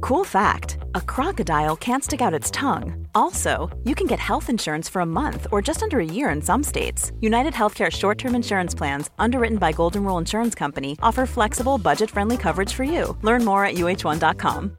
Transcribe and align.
Cool 0.00 0.24
fact 0.24 0.78
a 0.94 1.00
crocodile 1.00 1.76
can't 1.76 2.04
stick 2.04 2.20
out 2.20 2.34
its 2.34 2.50
tongue. 2.50 3.06
Also, 3.14 3.68
you 3.84 3.94
can 3.94 4.06
get 4.06 4.18
health 4.18 4.48
insurance 4.48 4.88
for 4.88 5.00
a 5.02 5.06
month 5.06 5.46
or 5.52 5.60
just 5.60 5.82
under 5.82 5.98
a 6.00 6.04
year 6.04 6.30
in 6.30 6.40
some 6.40 6.62
states. 6.62 7.12
United 7.20 7.52
Healthcare 7.52 7.90
short 7.90 8.18
term 8.18 8.34
insurance 8.34 8.74
plans, 8.74 9.10
underwritten 9.18 9.58
by 9.58 9.72
Golden 9.72 10.04
Rule 10.04 10.18
Insurance 10.18 10.54
Company, 10.54 10.96
offer 11.02 11.26
flexible, 11.26 11.78
budget 11.78 12.10
friendly 12.10 12.36
coverage 12.36 12.72
for 12.72 12.84
you. 12.84 13.16
Learn 13.22 13.44
more 13.44 13.64
at 13.64 13.74
uh1.com. 13.74 14.76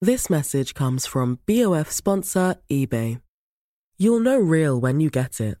This 0.00 0.28
message 0.28 0.74
comes 0.74 1.06
from 1.06 1.38
BOF 1.46 1.88
sponsor 1.88 2.56
eBay. 2.68 3.20
You'll 3.98 4.18
know 4.18 4.36
real 4.36 4.80
when 4.80 4.98
you 4.98 5.10
get 5.10 5.40
it. 5.40 5.58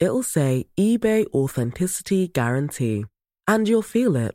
It'll 0.00 0.24
say 0.24 0.66
eBay 0.76 1.26
Authenticity 1.32 2.26
Guarantee, 2.26 3.04
and 3.46 3.68
you'll 3.68 3.82
feel 3.82 4.16
it. 4.16 4.34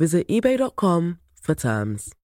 Visit 0.00 0.26
eBay.com 0.28 1.18
for 1.42 1.54
terms. 1.54 2.14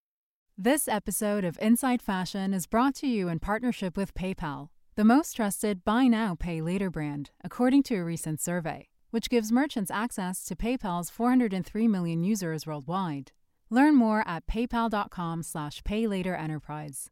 This 0.57 0.89
episode 0.89 1.45
of 1.45 1.59
Inside 1.61 2.01
Fashion 2.01 2.55
is 2.55 2.67
brought 2.67 2.95
to 2.95 3.07
you 3.07 3.29
in 3.29 3.39
partnership 3.39 3.99
with 3.99 4.15
PayPal, 4.15 4.71
the 4.95 5.05
most 5.05 5.37
trusted 5.37 5.85
buy 5.85 6.07
now, 6.07 6.35
pay 6.35 6.63
later 6.63 6.89
brand, 6.89 7.33
according 7.45 7.83
to 7.83 7.97
a 7.97 8.03
recent 8.03 8.41
survey, 8.41 8.89
which 9.11 9.29
gives 9.29 9.53
merchants 9.53 9.91
access 9.91 10.43
to 10.47 10.57
PayPal's 10.57 11.11
403 11.11 11.87
million 11.87 12.25
users 12.25 12.67
worldwide. 12.67 13.33
Learn 13.69 13.95
more 13.95 14.27
at 14.27 14.47
paypal.com 14.47 15.43
slash 15.43 15.83
paylaterenterprise. 15.83 17.09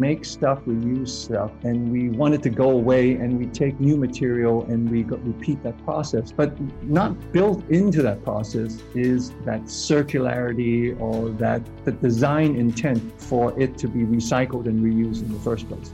Make 0.00 0.24
stuff, 0.24 0.66
we 0.66 0.76
use 0.76 1.12
stuff, 1.12 1.52
and 1.62 1.92
we 1.92 2.08
want 2.08 2.32
it 2.32 2.42
to 2.44 2.48
go 2.48 2.70
away, 2.70 3.16
and 3.16 3.38
we 3.38 3.44
take 3.44 3.78
new 3.78 3.98
material 3.98 4.64
and 4.64 4.90
we 4.90 5.02
go, 5.02 5.16
repeat 5.18 5.62
that 5.62 5.76
process. 5.84 6.32
But 6.32 6.58
not 6.82 7.32
built 7.32 7.68
into 7.68 8.00
that 8.00 8.24
process 8.24 8.82
is 8.94 9.32
that 9.44 9.64
circularity 9.64 10.98
or 10.98 11.28
that 11.44 11.60
the 11.84 11.92
design 11.92 12.56
intent 12.56 13.20
for 13.20 13.52
it 13.60 13.76
to 13.76 13.88
be 13.88 14.06
recycled 14.06 14.64
and 14.68 14.82
reused 14.82 15.20
in 15.20 15.34
the 15.34 15.40
first 15.40 15.68
place. 15.68 15.92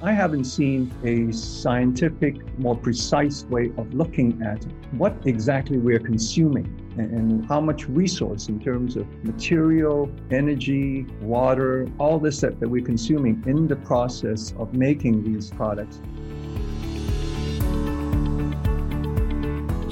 I 0.00 0.12
haven't 0.12 0.44
seen 0.44 0.90
a 1.04 1.30
scientific, 1.30 2.58
more 2.58 2.74
precise 2.74 3.44
way 3.44 3.70
of 3.76 3.92
looking 3.92 4.40
at 4.42 4.64
what 4.92 5.14
exactly 5.26 5.76
we're 5.76 6.00
consuming 6.00 6.81
and 6.96 7.46
how 7.46 7.60
much 7.60 7.88
resource 7.88 8.48
in 8.48 8.60
terms 8.60 8.96
of 8.96 9.06
material, 9.24 10.10
energy, 10.30 11.06
water, 11.20 11.88
all 11.98 12.18
this 12.18 12.38
stuff 12.38 12.54
that 12.60 12.68
we're 12.68 12.84
consuming 12.84 13.42
in 13.46 13.66
the 13.66 13.76
process 13.76 14.54
of 14.58 14.74
making 14.74 15.22
these 15.24 15.50
products. 15.50 16.00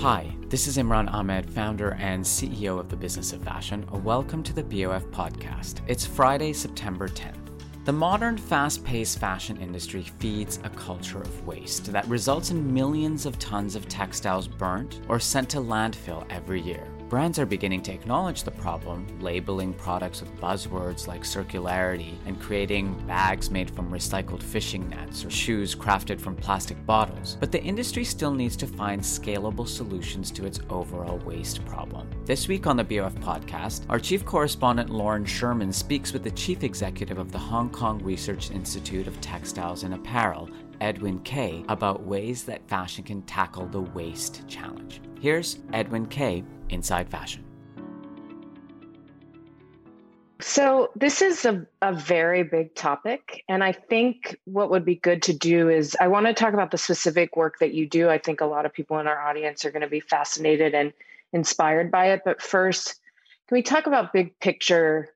Hi, 0.01 0.35
this 0.49 0.67
is 0.67 0.79
Imran 0.79 1.13
Ahmed, 1.13 1.49
founder 1.51 1.93
and 2.01 2.25
CEO 2.25 2.79
of 2.79 2.89
the 2.89 2.97
Business 2.97 3.33
of 3.33 3.43
Fashion. 3.43 3.87
Welcome 4.03 4.43
to 4.43 4.53
the 4.53 4.63
BOF 4.63 5.05
podcast. 5.07 5.81
It's 5.87 6.07
Friday, 6.07 6.53
September 6.53 7.09
10th. 7.09 7.37
The 7.85 7.93
modern, 7.93 8.37
fast 8.37 8.85
paced 8.85 9.19
fashion 9.19 9.57
industry 9.57 10.03
feeds 10.19 10.59
a 10.65 10.69
culture 10.71 11.21
of 11.21 11.47
waste 11.47 11.91
that 11.93 12.07
results 12.09 12.51
in 12.51 12.73
millions 12.73 13.25
of 13.25 13.39
tons 13.39 13.75
of 13.75 13.89
textiles 13.89 14.47
burnt 14.47 15.01
or 15.09 15.19
sent 15.19 15.49
to 15.51 15.59
landfill 15.59 16.27
every 16.31 16.61
year. 16.61 16.87
Brands 17.11 17.41
are 17.41 17.47
beginning 17.47 17.83
to 17.83 17.93
acknowledge 17.93 18.45
the 18.45 18.53
problem, 18.53 19.05
labeling 19.21 19.75
products 19.75 20.21
with 20.21 20.33
buzzwords 20.37 21.09
like 21.09 21.23
circularity 21.23 22.15
and 22.25 22.41
creating 22.41 22.95
bags 23.05 23.51
made 23.51 23.69
from 23.69 23.91
recycled 23.91 24.41
fishing 24.41 24.89
nets 24.89 25.25
or 25.25 25.31
shoes 25.31 25.75
crafted 25.75 26.21
from 26.21 26.37
plastic 26.37 26.87
bottles. 26.87 27.37
But 27.41 27.51
the 27.51 27.61
industry 27.61 28.05
still 28.05 28.33
needs 28.33 28.57
to 28.59 28.67
find 28.69 29.03
scalable 29.03 29.67
solutions 29.67 30.31
to 30.31 30.47
its 30.47 30.61
overall 30.71 31.19
waste 31.25 31.67
problem. 31.67 32.09
This 32.27 32.47
week 32.47 32.69
on 32.69 32.77
the 32.77 32.85
BOF 32.85 33.17
podcast, 33.17 33.87
our 33.89 33.99
chief 33.99 34.25
correspondent 34.25 34.89
Lauren 34.89 35.25
Sherman 35.25 35.73
speaks 35.73 36.13
with 36.13 36.23
the 36.23 36.31
chief 36.31 36.63
executive 36.63 37.19
of 37.19 37.33
the 37.33 37.39
Hong 37.39 37.71
Kong 37.71 38.01
Research 38.05 38.53
Institute 38.53 39.09
of 39.09 39.21
Textiles 39.21 39.83
and 39.83 39.95
Apparel, 39.95 40.49
Edwin 40.81 41.19
Keh, 41.23 41.65
about 41.69 42.07
ways 42.07 42.45
that 42.45 42.69
fashion 42.69 43.03
can 43.03 43.23
tackle 43.23 43.67
the 43.67 43.81
waste 43.81 44.47
challenge. 44.47 45.01
Here's 45.21 45.59
Edwin 45.73 46.07
Keh 46.07 46.45
inside 46.73 47.09
fashion. 47.09 47.45
So, 50.43 50.91
this 50.97 51.21
is 51.21 51.45
a, 51.45 51.67
a 51.83 51.93
very 51.93 52.43
big 52.45 52.75
topic. 52.75 53.45
And 53.49 53.63
I 53.63 53.73
think 53.73 54.41
what 54.47 54.71
would 54.71 54.87
be 54.87 54.95
good 54.95 55.23
to 55.25 55.35
do 55.35 55.69
is 55.69 55.97
I 56.01 56.09
want 56.09 56.27
to 56.27 56.35
talk 56.35 56.55
about 56.55 56.71
the 56.71 56.79
specific 56.79 57.37
work 57.37 57.59
that 57.61 57.75
you 57.75 57.87
do. 57.87 58.09
I 58.09 58.17
think 58.17 58.41
a 58.41 58.47
lot 58.47 58.65
of 58.65 58.73
people 58.73 58.99
in 58.99 59.07
our 59.07 59.21
audience 59.21 59.67
are 59.67 59.71
going 59.71 59.83
to 59.83 59.89
be 59.89 60.01
fascinated 60.01 60.75
and 60.75 60.95
inspired 61.35 61.91
by 61.91 62.13
it. 62.13 62.23
But 62.25 62.41
first, 62.41 62.99
can 63.49 63.57
we 63.57 63.63
talk 63.63 63.87
about 63.87 64.15
big 64.15 64.39
picture? 64.41 65.11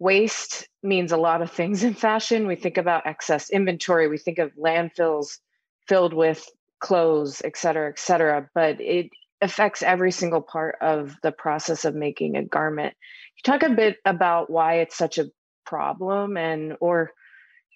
Waste 0.00 0.68
means 0.82 1.12
a 1.12 1.16
lot 1.16 1.40
of 1.40 1.52
things 1.52 1.84
in 1.84 1.94
fashion. 1.94 2.48
We 2.48 2.56
think 2.56 2.76
about 2.76 3.06
excess 3.06 3.50
inventory, 3.50 4.08
we 4.08 4.18
think 4.18 4.38
of 4.38 4.50
landfills 4.56 5.38
filled 5.86 6.14
with 6.14 6.50
clothes, 6.80 7.42
et 7.44 7.56
cetera, 7.56 7.90
et 7.90 7.98
cetera. 7.98 8.50
But 8.54 8.80
it 8.80 9.10
affects 9.44 9.82
every 9.82 10.10
single 10.10 10.40
part 10.40 10.76
of 10.80 11.16
the 11.22 11.30
process 11.30 11.84
of 11.84 11.94
making 11.94 12.34
a 12.34 12.42
garment. 12.42 12.94
You 13.36 13.52
talk 13.52 13.62
a 13.62 13.74
bit 13.74 13.98
about 14.06 14.48
why 14.48 14.76
it's 14.76 14.96
such 14.96 15.18
a 15.18 15.26
problem 15.66 16.36
and 16.36 16.76
or 16.80 17.12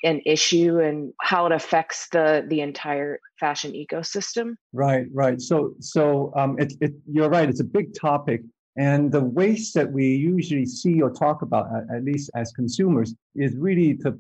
an 0.04 0.22
issue 0.24 0.78
and 0.78 1.12
how 1.20 1.46
it 1.46 1.52
affects 1.52 2.08
the 2.10 2.46
the 2.48 2.60
entire 2.60 3.20
fashion 3.38 3.72
ecosystem. 3.72 4.54
Right, 4.72 5.06
right. 5.12 5.40
So 5.40 5.74
so 5.80 6.32
um, 6.36 6.58
it, 6.58 6.72
it 6.80 6.92
you're 7.06 7.28
right. 7.28 7.48
It's 7.48 7.60
a 7.60 7.64
big 7.78 7.94
topic. 7.94 8.40
And 8.76 9.10
the 9.10 9.24
waste 9.24 9.74
that 9.74 9.90
we 9.90 10.06
usually 10.14 10.64
see 10.64 11.02
or 11.02 11.10
talk 11.10 11.42
about, 11.42 11.66
at 11.92 12.04
least 12.04 12.30
as 12.36 12.52
consumers, 12.52 13.12
is 13.34 13.56
really 13.56 13.94
the 13.94 14.12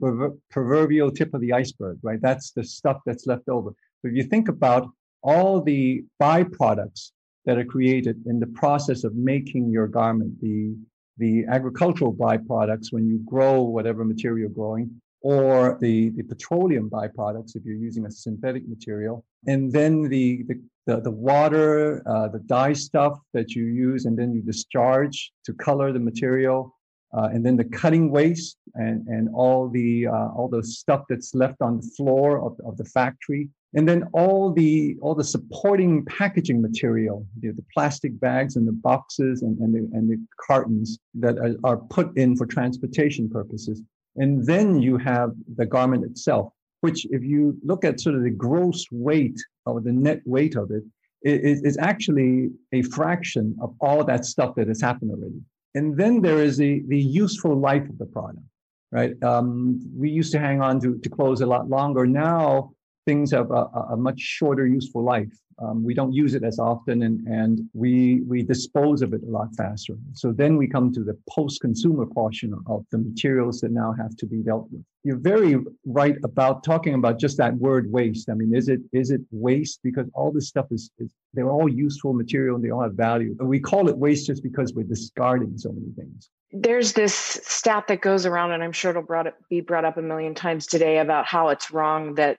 proverbial 0.50 1.12
tip 1.12 1.32
of 1.32 1.40
the 1.40 1.52
iceberg, 1.52 1.98
right? 2.02 2.20
That's 2.20 2.50
the 2.50 2.64
stuff 2.64 2.98
that's 3.06 3.24
left 3.28 3.48
over. 3.48 3.70
But 4.02 4.08
if 4.10 4.16
you 4.16 4.24
think 4.24 4.48
about 4.48 4.90
all 5.22 5.60
the 5.60 6.04
byproducts 6.20 7.12
that 7.44 7.58
are 7.58 7.64
created 7.64 8.22
in 8.26 8.38
the 8.40 8.46
process 8.46 9.04
of 9.04 9.14
making 9.14 9.70
your 9.70 9.86
garment, 9.86 10.40
the, 10.40 10.74
the 11.18 11.44
agricultural 11.48 12.14
byproducts 12.14 12.92
when 12.92 13.06
you 13.06 13.18
grow 13.24 13.62
whatever 13.62 14.04
material 14.04 14.38
you're 14.38 14.48
growing, 14.48 14.90
or 15.20 15.78
the, 15.80 16.10
the 16.10 16.22
petroleum 16.22 16.88
byproducts 16.88 17.56
if 17.56 17.64
you're 17.64 17.76
using 17.76 18.06
a 18.06 18.10
synthetic 18.10 18.68
material, 18.68 19.24
and 19.46 19.72
then 19.72 20.02
the, 20.02 20.44
the, 20.48 20.60
the, 20.86 21.00
the 21.00 21.10
water, 21.10 22.02
uh, 22.08 22.28
the 22.28 22.38
dye 22.40 22.72
stuff 22.72 23.18
that 23.34 23.54
you 23.54 23.64
use, 23.64 24.04
and 24.04 24.18
then 24.18 24.32
you 24.32 24.42
discharge 24.42 25.32
to 25.44 25.52
color 25.54 25.92
the 25.92 25.98
material, 25.98 26.74
uh, 27.16 27.28
and 27.32 27.44
then 27.44 27.56
the 27.56 27.64
cutting 27.64 28.10
waste 28.10 28.58
and, 28.74 29.06
and 29.08 29.28
all 29.34 29.68
the 29.68 30.06
uh, 30.06 30.28
all 30.36 30.48
the 30.48 30.62
stuff 30.62 31.04
that's 31.08 31.34
left 31.34 31.60
on 31.62 31.78
the 31.78 31.90
floor 31.96 32.44
of, 32.44 32.58
of 32.66 32.76
the 32.76 32.84
factory 32.84 33.48
and 33.74 33.88
then 33.88 34.04
all 34.12 34.52
the 34.52 34.96
all 35.02 35.14
the 35.14 35.24
supporting 35.24 36.04
packaging 36.06 36.60
material 36.62 37.26
the, 37.40 37.54
plastic 37.74 38.18
bags 38.20 38.56
and 38.56 38.66
the 38.66 38.72
boxes 38.72 39.42
and, 39.42 39.58
and, 39.58 39.74
the, 39.74 39.96
and 39.96 40.10
the 40.10 40.18
cartons 40.46 40.98
that 41.14 41.38
are, 41.38 41.54
are 41.64 41.76
put 41.76 42.16
in 42.16 42.36
for 42.36 42.46
transportation 42.46 43.28
purposes 43.28 43.82
and 44.16 44.46
then 44.46 44.80
you 44.80 44.96
have 44.96 45.32
the 45.56 45.66
garment 45.66 46.04
itself 46.04 46.52
which 46.80 47.06
if 47.10 47.22
you 47.22 47.58
look 47.64 47.84
at 47.84 48.00
sort 48.00 48.14
of 48.14 48.22
the 48.22 48.30
gross 48.30 48.86
weight 48.90 49.38
or 49.66 49.80
the 49.80 49.92
net 49.92 50.20
weight 50.24 50.56
of 50.56 50.70
it 50.70 50.84
is, 51.22 51.62
is 51.62 51.78
actually 51.78 52.50
a 52.72 52.82
fraction 52.82 53.56
of 53.60 53.74
all 53.80 54.04
that 54.04 54.24
stuff 54.24 54.54
that 54.56 54.68
has 54.68 54.80
happened 54.80 55.10
already. 55.10 55.40
And 55.74 55.96
then 55.96 56.22
there 56.22 56.42
is 56.42 56.56
the, 56.56 56.82
the 56.88 56.98
useful 56.98 57.56
life 57.56 57.88
of 57.88 57.98
the 57.98 58.06
product, 58.06 58.44
right? 58.90 59.20
Um, 59.22 59.80
we 59.96 60.10
used 60.10 60.32
to 60.32 60.38
hang 60.38 60.62
on 60.62 60.80
to, 60.80 60.98
to 60.98 61.08
clothes 61.08 61.40
a 61.40 61.46
lot 61.46 61.68
longer. 61.68 62.06
Now 62.06 62.72
things 63.08 63.30
have 63.32 63.50
a, 63.50 63.64
a 63.94 63.96
much 63.96 64.20
shorter 64.20 64.66
useful 64.66 65.02
life. 65.02 65.34
Um, 65.60 65.82
we 65.82 65.92
don't 65.92 66.12
use 66.12 66.34
it 66.34 66.44
as 66.44 66.58
often 66.58 67.02
and, 67.06 67.26
and 67.26 67.54
we, 67.72 68.20
we 68.32 68.38
dispose 68.42 69.02
of 69.02 69.12
it 69.12 69.22
a 69.28 69.30
lot 69.38 69.48
faster. 69.56 69.94
So 70.12 70.30
then 70.30 70.56
we 70.56 70.68
come 70.68 70.92
to 70.92 71.02
the 71.02 71.16
post-consumer 71.28 72.06
portion 72.06 72.54
of 72.66 72.84
the 72.92 72.98
materials 72.98 73.60
that 73.62 73.72
now 73.72 73.92
have 74.02 74.14
to 74.18 74.26
be 74.26 74.40
dealt 74.48 74.68
with. 74.70 74.84
You're 75.02 75.24
very 75.34 75.56
right 75.84 76.16
about 76.22 76.62
talking 76.62 76.94
about 76.94 77.18
just 77.18 77.38
that 77.38 77.54
word 77.56 77.90
waste. 77.90 78.28
I 78.28 78.34
mean, 78.34 78.54
is 78.54 78.68
it 78.68 78.80
is 78.92 79.10
it 79.10 79.22
waste 79.30 79.80
because 79.82 80.06
all 80.14 80.30
this 80.30 80.48
stuff 80.48 80.66
is, 80.70 80.90
is 80.98 81.10
they're 81.34 81.50
all 81.50 81.68
useful 81.68 82.12
material 82.12 82.56
and 82.56 82.64
they 82.64 82.70
all 82.70 82.82
have 82.82 82.92
value. 83.10 83.34
We 83.40 83.58
call 83.58 83.88
it 83.88 83.96
waste 83.96 84.26
just 84.26 84.42
because 84.42 84.74
we're 84.74 84.90
discarding 84.96 85.56
so 85.56 85.70
many 85.72 85.92
things. 85.96 86.30
There's 86.52 86.92
this 86.92 87.14
stat 87.14 87.84
that 87.88 88.00
goes 88.00 88.26
around, 88.26 88.52
and 88.52 88.62
I'm 88.62 88.72
sure 88.72 88.90
it'll 88.90 89.02
brought 89.02 89.26
up, 89.26 89.36
be 89.50 89.60
brought 89.60 89.84
up 89.84 89.96
a 89.96 90.02
million 90.02 90.34
times 90.34 90.66
today 90.66 90.98
about 90.98 91.26
how 91.26 91.48
it's 91.48 91.70
wrong 91.70 92.14
that 92.14 92.38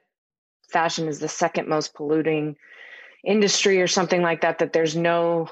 fashion 0.71 1.07
is 1.07 1.19
the 1.19 1.27
second 1.27 1.67
most 1.67 1.93
polluting 1.93 2.55
industry 3.25 3.81
or 3.81 3.87
something 3.87 4.21
like 4.21 4.41
that 4.41 4.59
that 4.59 4.73
there's 4.73 4.95
no 4.95 5.49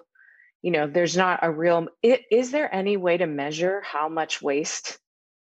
you 0.62 0.72
know 0.72 0.88
there's 0.88 1.18
not 1.18 1.40
a 1.42 1.52
real 1.52 1.88
is 2.04 2.52
there 2.52 2.74
any 2.74 2.98
way 2.98 3.18
to 3.18 3.28
measure 3.28 3.82
how 3.82 4.10
much 4.10 4.42
waste 4.42 4.98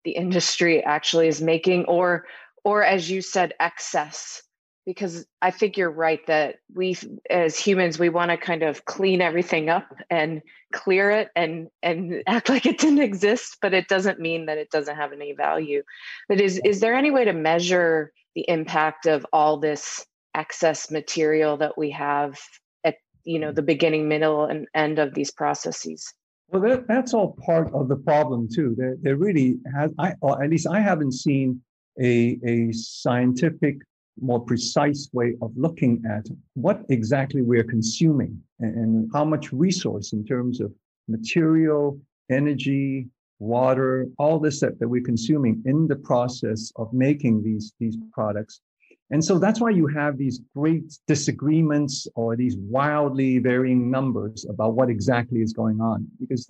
the 0.04 0.12
industry 0.12 0.84
actually 0.84 1.28
is 1.28 1.42
making? 1.42 1.86
Or 1.86 2.26
or 2.64 2.84
as 2.84 3.10
you 3.10 3.22
said 3.22 3.54
excess 3.60 4.44
because 4.86 5.26
i 5.42 5.52
think 5.52 5.78
you're 5.78 5.92
right 5.92 6.26
that 6.28 6.56
we 6.74 6.98
as 7.30 7.58
humans 7.58 8.00
we 8.00 8.10
want 8.10 8.32
to 8.32 8.38
kind 8.38 8.64
of 8.64 8.86
clean 8.86 9.22
everything 9.22 9.70
up 9.70 9.88
and 10.10 10.42
clear 10.72 11.12
it 11.12 11.30
and 11.36 11.68
and 11.84 12.24
act 12.28 12.50
like 12.50 12.66
it 12.66 12.80
didn't 12.80 13.02
exist 13.02 13.58
but 13.62 13.74
it 13.74 13.88
doesn't 13.88 14.20
mean 14.20 14.46
that 14.46 14.58
it 14.58 14.70
doesn't 14.72 14.96
have 14.96 15.14
any 15.14 15.34
value. 15.34 15.84
But 16.28 16.42
is 16.42 16.60
is 16.66 16.80
there 16.80 16.96
any 16.96 17.12
way 17.12 17.26
to 17.26 17.34
measure 17.34 18.12
the 18.36 18.46
impact 18.48 19.06
of 19.06 19.26
all 19.34 19.58
this 19.58 20.06
excess 20.34 20.90
material 20.90 21.58
that 21.58 21.78
we 21.78 21.92
have 21.92 22.40
at 22.84 22.96
you 23.24 23.40
know 23.40 23.52
the 23.52 23.62
beginning 23.62 24.08
middle 24.08 24.46
and 24.46 24.68
end 24.74 25.00
of 25.00 25.14
these 25.14 25.32
processes? 25.32 26.14
Well 26.50 26.62
that, 26.64 26.88
that's 26.88 27.14
all 27.14 27.38
part 27.46 27.74
of 27.74 27.88
the 27.88 27.96
problem 27.96 28.50
too. 28.54 28.76
There, 28.78 28.96
there 29.02 29.16
really 29.16 29.60
has 29.76 29.92
i 30.00 30.10
at 30.10 30.50
least 30.50 30.68
i 30.68 30.80
haven't 30.80 31.14
seen 31.14 31.62
a, 32.00 32.40
a 32.46 32.72
scientific 32.72 33.78
more 34.22 34.40
precise 34.40 35.10
way 35.14 35.36
of 35.42 35.52
looking 35.56 36.04
at 36.10 36.26
what 36.54 36.84
exactly 36.90 37.42
we're 37.42 37.64
consuming 37.64 38.40
and, 38.60 39.10
how 39.14 39.26
much 39.26 39.52
resource 39.52 40.14
in 40.14 40.26
terms 40.26 40.62
of 40.62 40.72
material 41.08 42.00
energy 42.30 43.08
water 43.40 44.08
all 44.20 44.40
this 44.40 44.60
that, 44.60 44.80
that 44.80 44.88
we're 44.88 45.02
consuming 45.02 45.62
in 45.66 45.88
the 45.88 45.96
process 45.96 46.72
of 46.76 46.94
making 46.94 47.44
these 47.44 47.74
these 47.80 47.98
products. 48.14 48.62
And 49.10 49.24
so 49.24 49.40
that's 49.40 49.60
why 49.60 49.72
you 49.72 49.88
have 49.88 50.18
these 50.18 50.40
great 50.56 50.84
disagreements 51.08 52.08
or 52.16 52.38
these 52.38 52.56
wildly 52.58 53.40
varying 53.40 53.92
numbers 53.92 54.46
about 54.48 54.76
what 54.76 54.90
exactly 54.90 55.42
is 55.42 55.52
going 55.52 55.82
on, 55.82 56.08
because 56.20 56.46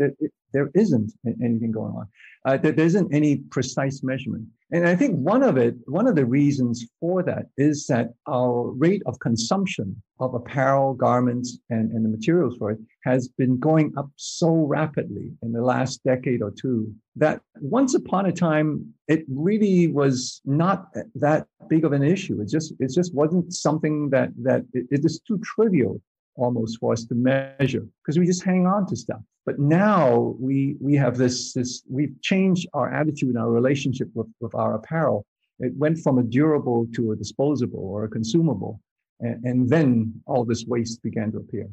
there 0.54 0.70
isn't 0.76 1.12
anything 1.26 1.72
going 1.72 1.94
on. 1.94 2.08
Uh, 2.46 2.58
there, 2.58 2.72
there 2.72 2.86
isn't 2.86 3.14
any 3.14 3.38
precise 3.38 4.02
measurement. 4.04 4.46
And 4.74 4.88
I 4.88 4.96
think 4.96 5.18
one 5.18 5.44
of 5.44 5.58
it, 5.58 5.76
one 5.86 6.08
of 6.08 6.16
the 6.16 6.26
reasons 6.26 6.86
for 7.00 7.22
that 7.24 7.48
is 7.58 7.88
that 7.88 8.14
our 8.28 8.72
rate 8.72 9.04
of 9.06 9.20
consumption 9.20 10.02
of 10.20 10.34
apparel, 10.34 10.94
garments, 10.94 11.58
and, 11.70 11.92
and 11.92 12.06
the 12.06 12.10
materials 12.10 12.56
for 12.58 12.72
it 12.72 12.80
has 13.04 13.28
been 13.28 13.60
going 13.60 13.94
up 13.98 14.10
so 14.16 14.66
rapidly 14.66 15.32
in 15.44 15.52
the 15.52 15.62
last 15.62 16.04
decade 16.04 16.42
or 16.42 16.52
two 16.52 16.94
that 17.16 17.42
once 17.60 17.96
upon 17.96 18.28
a 18.28 18.32
time 18.32 18.94
it 19.08 19.26
really 19.28 19.88
was 19.88 20.42
not 20.46 20.88
that 21.16 21.48
big 21.68 21.84
of 21.84 21.92
an 21.92 22.04
issue. 22.04 22.40
It 22.42 22.50
just 22.50 22.74
it 22.80 22.92
just 22.94 23.14
wasn't 23.14 23.54
something 23.54 24.10
that 24.12 24.30
that 24.42 24.64
it, 24.74 24.86
it 24.90 25.06
is 25.06 25.20
too 25.20 25.40
trivial 25.44 26.02
almost 26.36 26.80
for 26.80 26.94
us 26.94 27.04
to 27.06 27.16
measure 27.16 27.86
because 28.02 28.18
we 28.18 28.26
just 28.26 28.44
hang 28.44 28.66
on 28.66 28.88
to 28.88 28.96
stuff. 28.96 29.22
But 29.46 29.60
now 29.60 30.36
we 30.40 30.76
we 30.80 30.96
have 30.96 31.18
this 31.18 31.54
this 31.54 31.84
we've 31.90 32.20
changed 32.22 32.68
our 32.74 32.94
attitude 32.94 33.30
and 33.30 33.40
our 33.40 33.50
relationship 33.50 34.10
with, 34.14 34.28
with 34.40 34.54
our 34.54 34.76
apparel. 34.76 35.26
It 35.60 35.74
went 35.76 36.00
from 36.00 36.18
a 36.18 36.24
durable 36.24 36.88
to 36.96 37.12
a 37.12 37.16
disposable 37.16 37.80
or 37.80 38.04
a 38.04 38.10
consumable. 38.10 38.82
And, 39.20 39.44
and 39.46 39.70
then 39.70 40.22
all 40.26 40.46
this 40.46 40.66
waste 40.66 41.04
began 41.04 41.32
to 41.34 41.38
appear. 41.38 41.70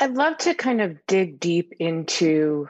I'd 0.00 0.14
love 0.14 0.38
to 0.38 0.54
kind 0.54 0.80
of 0.80 0.96
dig 1.06 1.38
deep 1.38 1.74
into 1.78 2.68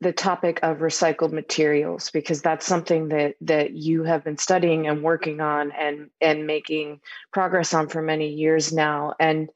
the 0.00 0.12
topic 0.12 0.60
of 0.62 0.78
recycled 0.78 1.32
materials 1.32 2.10
because 2.10 2.40
that's 2.40 2.64
something 2.64 3.08
that 3.08 3.34
that 3.42 3.72
you 3.72 4.02
have 4.04 4.24
been 4.24 4.38
studying 4.38 4.86
and 4.86 5.02
working 5.02 5.40
on 5.40 5.72
and 5.72 6.08
and 6.20 6.46
making 6.46 7.00
progress 7.32 7.74
on 7.74 7.88
for 7.88 8.00
many 8.00 8.28
years 8.28 8.72
now 8.72 9.14
and 9.20 9.50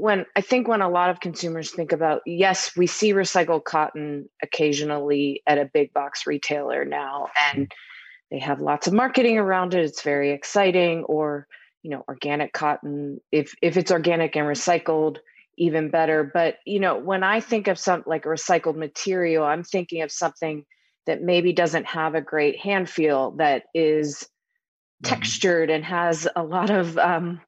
when 0.00 0.26
I 0.36 0.42
think 0.42 0.68
when 0.68 0.82
a 0.82 0.90
lot 0.90 1.08
of 1.08 1.20
consumers 1.20 1.70
think 1.70 1.92
about, 1.92 2.20
yes, 2.26 2.76
we 2.76 2.86
see 2.86 3.12
recycled 3.14 3.64
cotton 3.64 4.28
occasionally 4.42 5.42
at 5.46 5.58
a 5.58 5.70
big 5.72 5.94
box 5.94 6.26
retailer 6.26 6.84
now, 6.84 7.28
and 7.52 7.72
they 8.30 8.38
have 8.38 8.60
lots 8.60 8.86
of 8.86 8.92
marketing 8.92 9.38
around 9.38 9.72
it. 9.72 9.84
It's 9.84 10.02
very 10.02 10.32
exciting. 10.32 11.04
Or, 11.04 11.46
you 11.82 11.90
know, 11.90 12.04
organic 12.08 12.52
cotton, 12.52 13.20
if 13.32 13.54
if 13.62 13.76
it's 13.76 13.90
organic 13.90 14.36
and 14.36 14.46
recycled, 14.46 15.16
even 15.56 15.90
better. 15.90 16.30
But, 16.32 16.56
you 16.66 16.78
know, 16.78 16.98
when 16.98 17.22
I 17.22 17.40
think 17.40 17.66
of 17.66 17.78
some 17.78 18.04
like 18.06 18.26
a 18.26 18.28
recycled 18.28 18.76
material, 18.76 19.44
I'm 19.44 19.64
thinking 19.64 20.02
of 20.02 20.12
something 20.12 20.64
that 21.06 21.22
maybe 21.22 21.52
doesn't 21.52 21.86
have 21.86 22.14
a 22.14 22.20
great 22.20 22.58
hand 22.58 22.90
feel 22.90 23.30
that 23.38 23.64
is 23.72 24.24
mm-hmm. 25.04 25.14
textured 25.14 25.70
and 25.70 25.84
has 25.84 26.28
a 26.36 26.42
lot 26.42 26.68
of 26.68 26.98
um, 26.98 27.40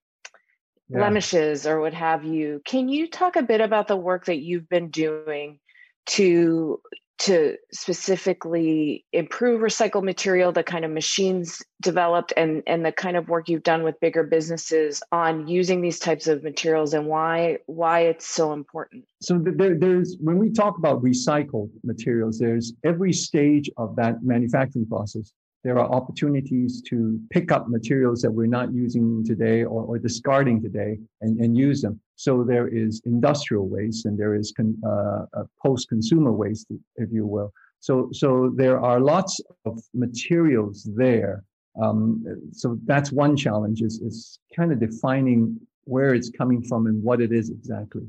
yeah. 0.88 0.98
blemishes 0.98 1.66
or 1.66 1.80
what 1.80 1.94
have 1.94 2.24
you. 2.24 2.60
Can 2.64 2.88
you 2.88 3.08
talk 3.08 3.36
a 3.36 3.42
bit 3.42 3.60
about 3.60 3.88
the 3.88 3.96
work 3.96 4.26
that 4.26 4.38
you've 4.38 4.68
been 4.68 4.90
doing 4.90 5.58
to 6.06 6.80
to 7.18 7.56
specifically 7.72 9.04
improve 9.12 9.60
recycled 9.60 10.04
material, 10.04 10.52
the 10.52 10.62
kind 10.62 10.84
of 10.84 10.90
machines 10.90 11.60
developed 11.82 12.32
and, 12.36 12.62
and 12.68 12.86
the 12.86 12.92
kind 12.92 13.16
of 13.16 13.28
work 13.28 13.48
you've 13.48 13.64
done 13.64 13.82
with 13.82 13.98
bigger 14.00 14.22
businesses 14.22 15.02
on 15.10 15.48
using 15.48 15.80
these 15.80 15.98
types 15.98 16.28
of 16.28 16.44
materials 16.44 16.94
and 16.94 17.06
why 17.06 17.58
why 17.66 18.00
it's 18.00 18.26
so 18.26 18.52
important. 18.52 19.04
So 19.20 19.42
there, 19.44 19.76
there's 19.76 20.16
when 20.20 20.38
we 20.38 20.52
talk 20.52 20.78
about 20.78 21.02
recycled 21.02 21.70
materials, 21.82 22.38
there's 22.38 22.72
every 22.84 23.12
stage 23.12 23.68
of 23.76 23.96
that 23.96 24.22
manufacturing 24.22 24.86
process 24.86 25.32
there 25.64 25.78
are 25.78 25.90
opportunities 25.90 26.82
to 26.82 27.20
pick 27.30 27.50
up 27.50 27.68
materials 27.68 28.22
that 28.22 28.30
we're 28.30 28.46
not 28.46 28.72
using 28.72 29.24
today 29.24 29.64
or, 29.64 29.82
or 29.82 29.98
discarding 29.98 30.62
today 30.62 30.98
and, 31.20 31.40
and, 31.40 31.56
use 31.56 31.82
them. 31.82 32.00
So 32.14 32.44
there 32.44 32.68
is 32.68 33.02
industrial 33.04 33.68
waste 33.68 34.06
and 34.06 34.16
there 34.16 34.34
is 34.34 34.52
con, 34.56 34.76
uh, 34.86 35.44
post-consumer 35.60 36.32
waste, 36.32 36.68
if 36.96 37.10
you 37.10 37.26
will. 37.26 37.52
So, 37.80 38.08
so 38.12 38.52
there 38.54 38.80
are 38.80 39.00
lots 39.00 39.40
of 39.64 39.80
materials 39.94 40.88
there. 40.96 41.44
Um, 41.80 42.24
so 42.52 42.78
that's 42.84 43.12
one 43.12 43.36
challenge 43.36 43.82
is, 43.82 44.00
is 44.00 44.38
kind 44.56 44.72
of 44.72 44.80
defining 44.80 45.58
where 45.84 46.14
it's 46.14 46.30
coming 46.30 46.62
from 46.62 46.86
and 46.86 47.02
what 47.02 47.20
it 47.20 47.32
is 47.32 47.50
exactly. 47.50 48.06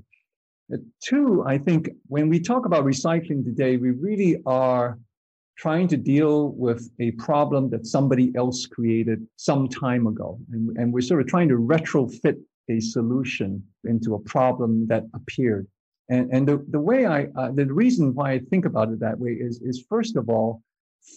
Uh, 0.72 0.78
two, 1.04 1.44
I 1.48 1.58
think 1.58 1.90
when 2.08 2.30
we 2.30 2.40
talk 2.40 2.66
about 2.66 2.84
recycling 2.84 3.44
today, 3.44 3.78
we 3.78 3.92
really 3.92 4.42
are 4.46 5.00
trying 5.60 5.90
to 5.90 5.98
deal 5.98 6.50
with 6.52 6.90
a 7.02 7.12
problem 7.12 7.70
that 7.70 7.86
somebody 7.86 8.32
else 8.36 8.66
created 8.66 9.28
some 9.36 9.68
time 9.68 10.08
ago. 10.08 10.40
And, 10.54 10.78
and 10.78 10.94
we're 10.94 11.02
sort 11.02 11.20
of 11.20 11.28
trying 11.28 11.50
to 11.50 11.56
retrofit 11.56 12.38
a 12.70 12.80
solution 12.80 13.62
into 13.84 14.16
a 14.16 14.20
problem 14.20 14.88
that 14.88 15.04
appeared. 15.14 15.68
And, 16.10 16.32
and 16.32 16.48
the, 16.48 16.66
the 16.70 16.80
way 16.80 17.06
I, 17.06 17.28
uh, 17.36 17.52
the 17.52 17.66
reason 17.66 18.16
why 18.16 18.32
I 18.32 18.40
think 18.40 18.64
about 18.66 18.90
it 18.90 19.02
that 19.02 19.20
way 19.20 19.32
is, 19.32 19.60
is 19.62 19.86
first 19.90 20.16
of 20.16 20.30
all, 20.30 20.64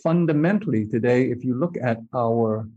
fundamentally 0.03 0.87
today, 0.87 1.31
if 1.31 1.45
you 1.45 1.55
look 1.55 1.77
at 1.81 1.99
our 2.15 2.69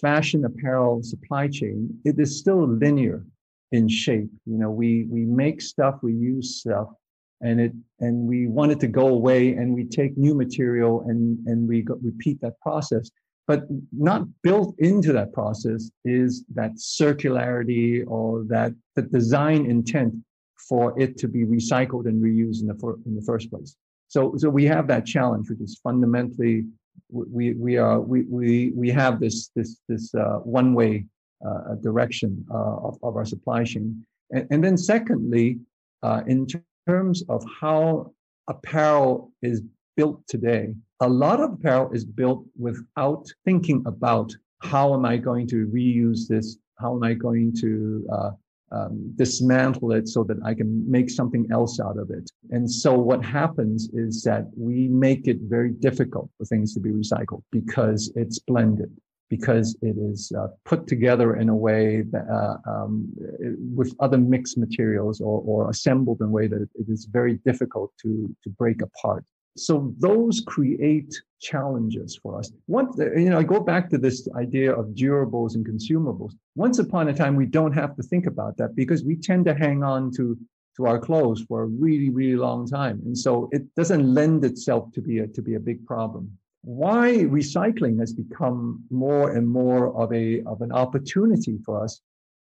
fashion 0.00 0.46
apparel 0.46 1.02
supply 1.02 1.48
chain, 1.48 2.00
it 2.06 2.18
is 2.18 2.38
still 2.38 2.66
linear 2.66 3.26
in 3.72 3.88
shape. 3.88 4.30
You 4.46 4.58
know, 4.58 4.70
we, 4.70 5.04
we 5.10 5.26
make 5.26 5.60
stuff, 5.60 5.96
we 6.02 6.14
use 6.14 6.60
stuff, 6.60 6.88
and 7.44 7.60
it 7.60 7.72
and 8.00 8.26
we 8.26 8.48
want 8.48 8.72
it 8.72 8.80
to 8.80 8.88
go 8.88 9.08
away 9.08 9.52
and 9.52 9.74
we 9.74 9.84
take 9.84 10.16
new 10.16 10.34
material 10.34 11.04
and 11.08 11.38
and 11.46 11.68
we 11.68 11.82
go, 11.82 11.94
repeat 12.02 12.40
that 12.40 12.58
process. 12.60 13.10
But 13.46 13.64
not 13.92 14.22
built 14.42 14.74
into 14.78 15.12
that 15.12 15.34
process 15.34 15.90
is 16.06 16.44
that 16.54 16.72
circularity 16.76 18.02
or 18.06 18.44
that 18.48 18.72
the 18.96 19.02
design 19.02 19.66
intent 19.66 20.14
for 20.68 20.98
it 20.98 21.18
to 21.18 21.28
be 21.28 21.44
recycled 21.44 22.06
and 22.06 22.22
reused 22.24 22.62
in 22.62 22.68
the, 22.68 23.02
in 23.04 23.14
the 23.14 23.22
first 23.22 23.50
place. 23.50 23.76
So 24.08 24.34
so 24.38 24.48
we 24.48 24.64
have 24.64 24.86
that 24.88 25.04
challenge 25.04 25.50
which 25.50 25.60
is 25.60 25.78
fundamentally 25.82 26.64
we 27.10 27.52
we 27.54 27.76
are 27.76 28.00
we 28.00 28.22
we 28.22 28.72
we 28.74 28.88
have 28.90 29.20
this 29.20 29.50
this 29.54 29.80
this 29.88 30.14
uh, 30.14 30.38
one 30.60 30.72
way 30.74 31.04
uh, 31.46 31.74
direction 31.82 32.44
uh, 32.50 32.76
of, 32.88 32.98
of 33.02 33.16
our 33.16 33.26
supply 33.26 33.64
chain. 33.64 34.04
And, 34.30 34.46
and 34.50 34.64
then 34.64 34.78
secondly, 34.78 35.58
uh, 36.02 36.22
in 36.26 36.46
terms 36.86 37.22
of 37.28 37.44
how 37.60 38.12
apparel 38.48 39.32
is 39.42 39.62
built 39.96 40.26
today, 40.28 40.74
a 41.00 41.08
lot 41.08 41.40
of 41.40 41.52
apparel 41.52 41.90
is 41.92 42.04
built 42.04 42.44
without 42.58 43.26
thinking 43.44 43.82
about 43.86 44.32
how 44.60 44.94
am 44.94 45.04
I 45.04 45.16
going 45.16 45.46
to 45.48 45.66
reuse 45.66 46.26
this? 46.28 46.56
How 46.78 46.94
am 46.96 47.02
I 47.02 47.14
going 47.14 47.54
to 47.60 48.06
uh, 48.12 48.30
um, 48.72 49.12
dismantle 49.16 49.92
it 49.92 50.08
so 50.08 50.24
that 50.24 50.38
I 50.44 50.54
can 50.54 50.90
make 50.90 51.10
something 51.10 51.46
else 51.52 51.78
out 51.80 51.98
of 51.98 52.10
it? 52.10 52.30
And 52.50 52.70
so 52.70 52.94
what 52.94 53.24
happens 53.24 53.88
is 53.92 54.22
that 54.22 54.50
we 54.56 54.88
make 54.88 55.28
it 55.28 55.38
very 55.42 55.70
difficult 55.70 56.30
for 56.38 56.44
things 56.46 56.74
to 56.74 56.80
be 56.80 56.90
recycled 56.90 57.42
because 57.52 58.12
it's 58.16 58.38
blended 58.38 58.90
because 59.36 59.76
it 59.82 59.96
is 60.10 60.20
uh, 60.38 60.48
put 60.64 60.86
together 60.86 61.28
in 61.42 61.48
a 61.48 61.58
way 61.68 62.02
that, 62.12 62.26
uh, 62.38 62.56
um, 62.72 62.92
with 63.78 63.90
other 64.04 64.18
mixed 64.34 64.56
materials 64.64 65.20
or, 65.20 65.36
or, 65.50 65.70
assembled 65.70 66.18
in 66.20 66.26
a 66.26 66.34
way 66.38 66.46
that 66.46 66.62
it 66.82 66.88
is 66.88 67.02
very 67.18 67.34
difficult 67.48 67.90
to, 68.02 68.10
to 68.42 68.48
break 68.50 68.80
apart. 68.88 69.24
So 69.56 69.74
those 69.98 70.42
create 70.54 71.12
challenges 71.40 72.10
for 72.22 72.38
us. 72.38 72.46
Once, 72.66 72.96
you 72.98 73.30
know, 73.30 73.38
I 73.38 73.44
go 73.44 73.60
back 73.60 73.84
to 73.90 73.98
this 73.98 74.28
idea 74.44 74.70
of 74.80 74.84
durables 75.02 75.54
and 75.56 75.64
consumables. 75.72 76.32
Once 76.54 76.78
upon 76.78 77.08
a 77.08 77.14
time, 77.14 77.34
we 77.34 77.46
don't 77.46 77.76
have 77.82 77.96
to 77.96 78.02
think 78.02 78.26
about 78.26 78.56
that 78.58 78.76
because 78.76 79.04
we 79.04 79.16
tend 79.16 79.44
to 79.46 79.54
hang 79.54 79.82
on 79.82 80.12
to 80.18 80.38
to 80.76 80.86
our 80.86 80.98
clothes 80.98 81.40
for 81.48 81.62
a 81.62 81.66
really, 81.66 82.10
really 82.10 82.34
long 82.48 82.66
time, 82.66 83.00
and 83.06 83.16
so 83.16 83.48
it 83.52 83.62
doesn't 83.76 84.04
lend 84.12 84.44
itself 84.44 84.90
to 84.94 85.00
be 85.00 85.20
a 85.20 85.26
to 85.36 85.40
be 85.48 85.54
a 85.54 85.60
big 85.70 85.86
problem 85.86 86.24
why 86.64 87.12
recycling 87.12 88.00
has 88.00 88.14
become 88.14 88.82
more 88.90 89.36
and 89.36 89.46
more 89.46 89.94
of 90.02 90.10
a 90.14 90.42
of 90.44 90.62
an 90.62 90.72
opportunity 90.72 91.58
for 91.64 91.84
us 91.84 92.00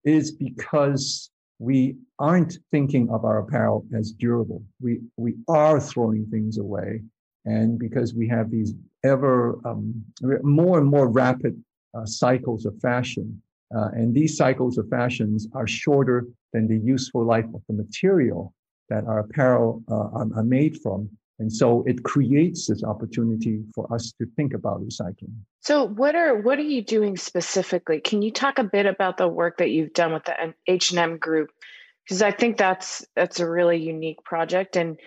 is 0.04 0.32
because 0.32 1.30
we 1.60 1.96
aren't 2.18 2.58
thinking 2.72 3.08
of 3.10 3.24
our 3.24 3.38
apparel 3.38 3.84
as 3.96 4.10
durable. 4.10 4.62
We 4.80 5.00
we 5.16 5.36
are 5.46 5.80
throwing 5.80 6.26
things 6.26 6.58
away, 6.58 7.02
and 7.44 7.78
because 7.78 8.12
we 8.12 8.26
have 8.28 8.50
these 8.50 8.74
ever 9.04 9.60
um, 9.64 10.04
more 10.42 10.78
and 10.78 10.88
more 10.88 11.08
rapid 11.08 11.62
uh, 11.94 12.04
cycles 12.04 12.66
of 12.66 12.76
fashion, 12.80 13.40
uh, 13.76 13.90
and 13.92 14.12
these 14.12 14.36
cycles 14.36 14.78
of 14.78 14.88
fashions 14.88 15.46
are 15.54 15.66
shorter 15.68 16.26
than 16.52 16.66
the 16.66 16.78
useful 16.78 17.24
life 17.24 17.46
of 17.54 17.62
the 17.68 17.74
material 17.74 18.52
that 18.88 19.04
our 19.04 19.20
apparel 19.20 19.82
uh, 19.88 19.94
are, 19.94 20.28
are 20.34 20.44
made 20.44 20.80
from. 20.80 21.08
And 21.38 21.52
so 21.52 21.84
it 21.86 22.02
creates 22.02 22.66
this 22.66 22.82
opportunity 22.82 23.62
for 23.74 23.92
us 23.92 24.12
to 24.18 24.26
think 24.36 24.54
about 24.54 24.82
recycling. 24.82 25.34
So 25.60 25.84
what 25.84 26.16
are 26.16 26.40
what 26.40 26.58
are 26.58 26.62
you 26.62 26.82
doing 26.82 27.16
specifically? 27.16 28.00
Can 28.00 28.22
you 28.22 28.32
talk 28.32 28.58
a 28.58 28.64
bit 28.64 28.86
about 28.86 29.18
the 29.18 29.28
work 29.28 29.58
that 29.58 29.70
you've 29.70 29.92
done 29.92 30.12
with 30.12 30.24
the 30.24 30.54
H&M 30.66 31.18
group? 31.18 31.50
Because 32.04 32.22
I 32.22 32.32
think 32.32 32.56
that's 32.56 33.06
that's 33.14 33.38
a 33.38 33.48
really 33.48 33.76
unique 33.76 34.22
project 34.24 34.76
and 34.76 34.98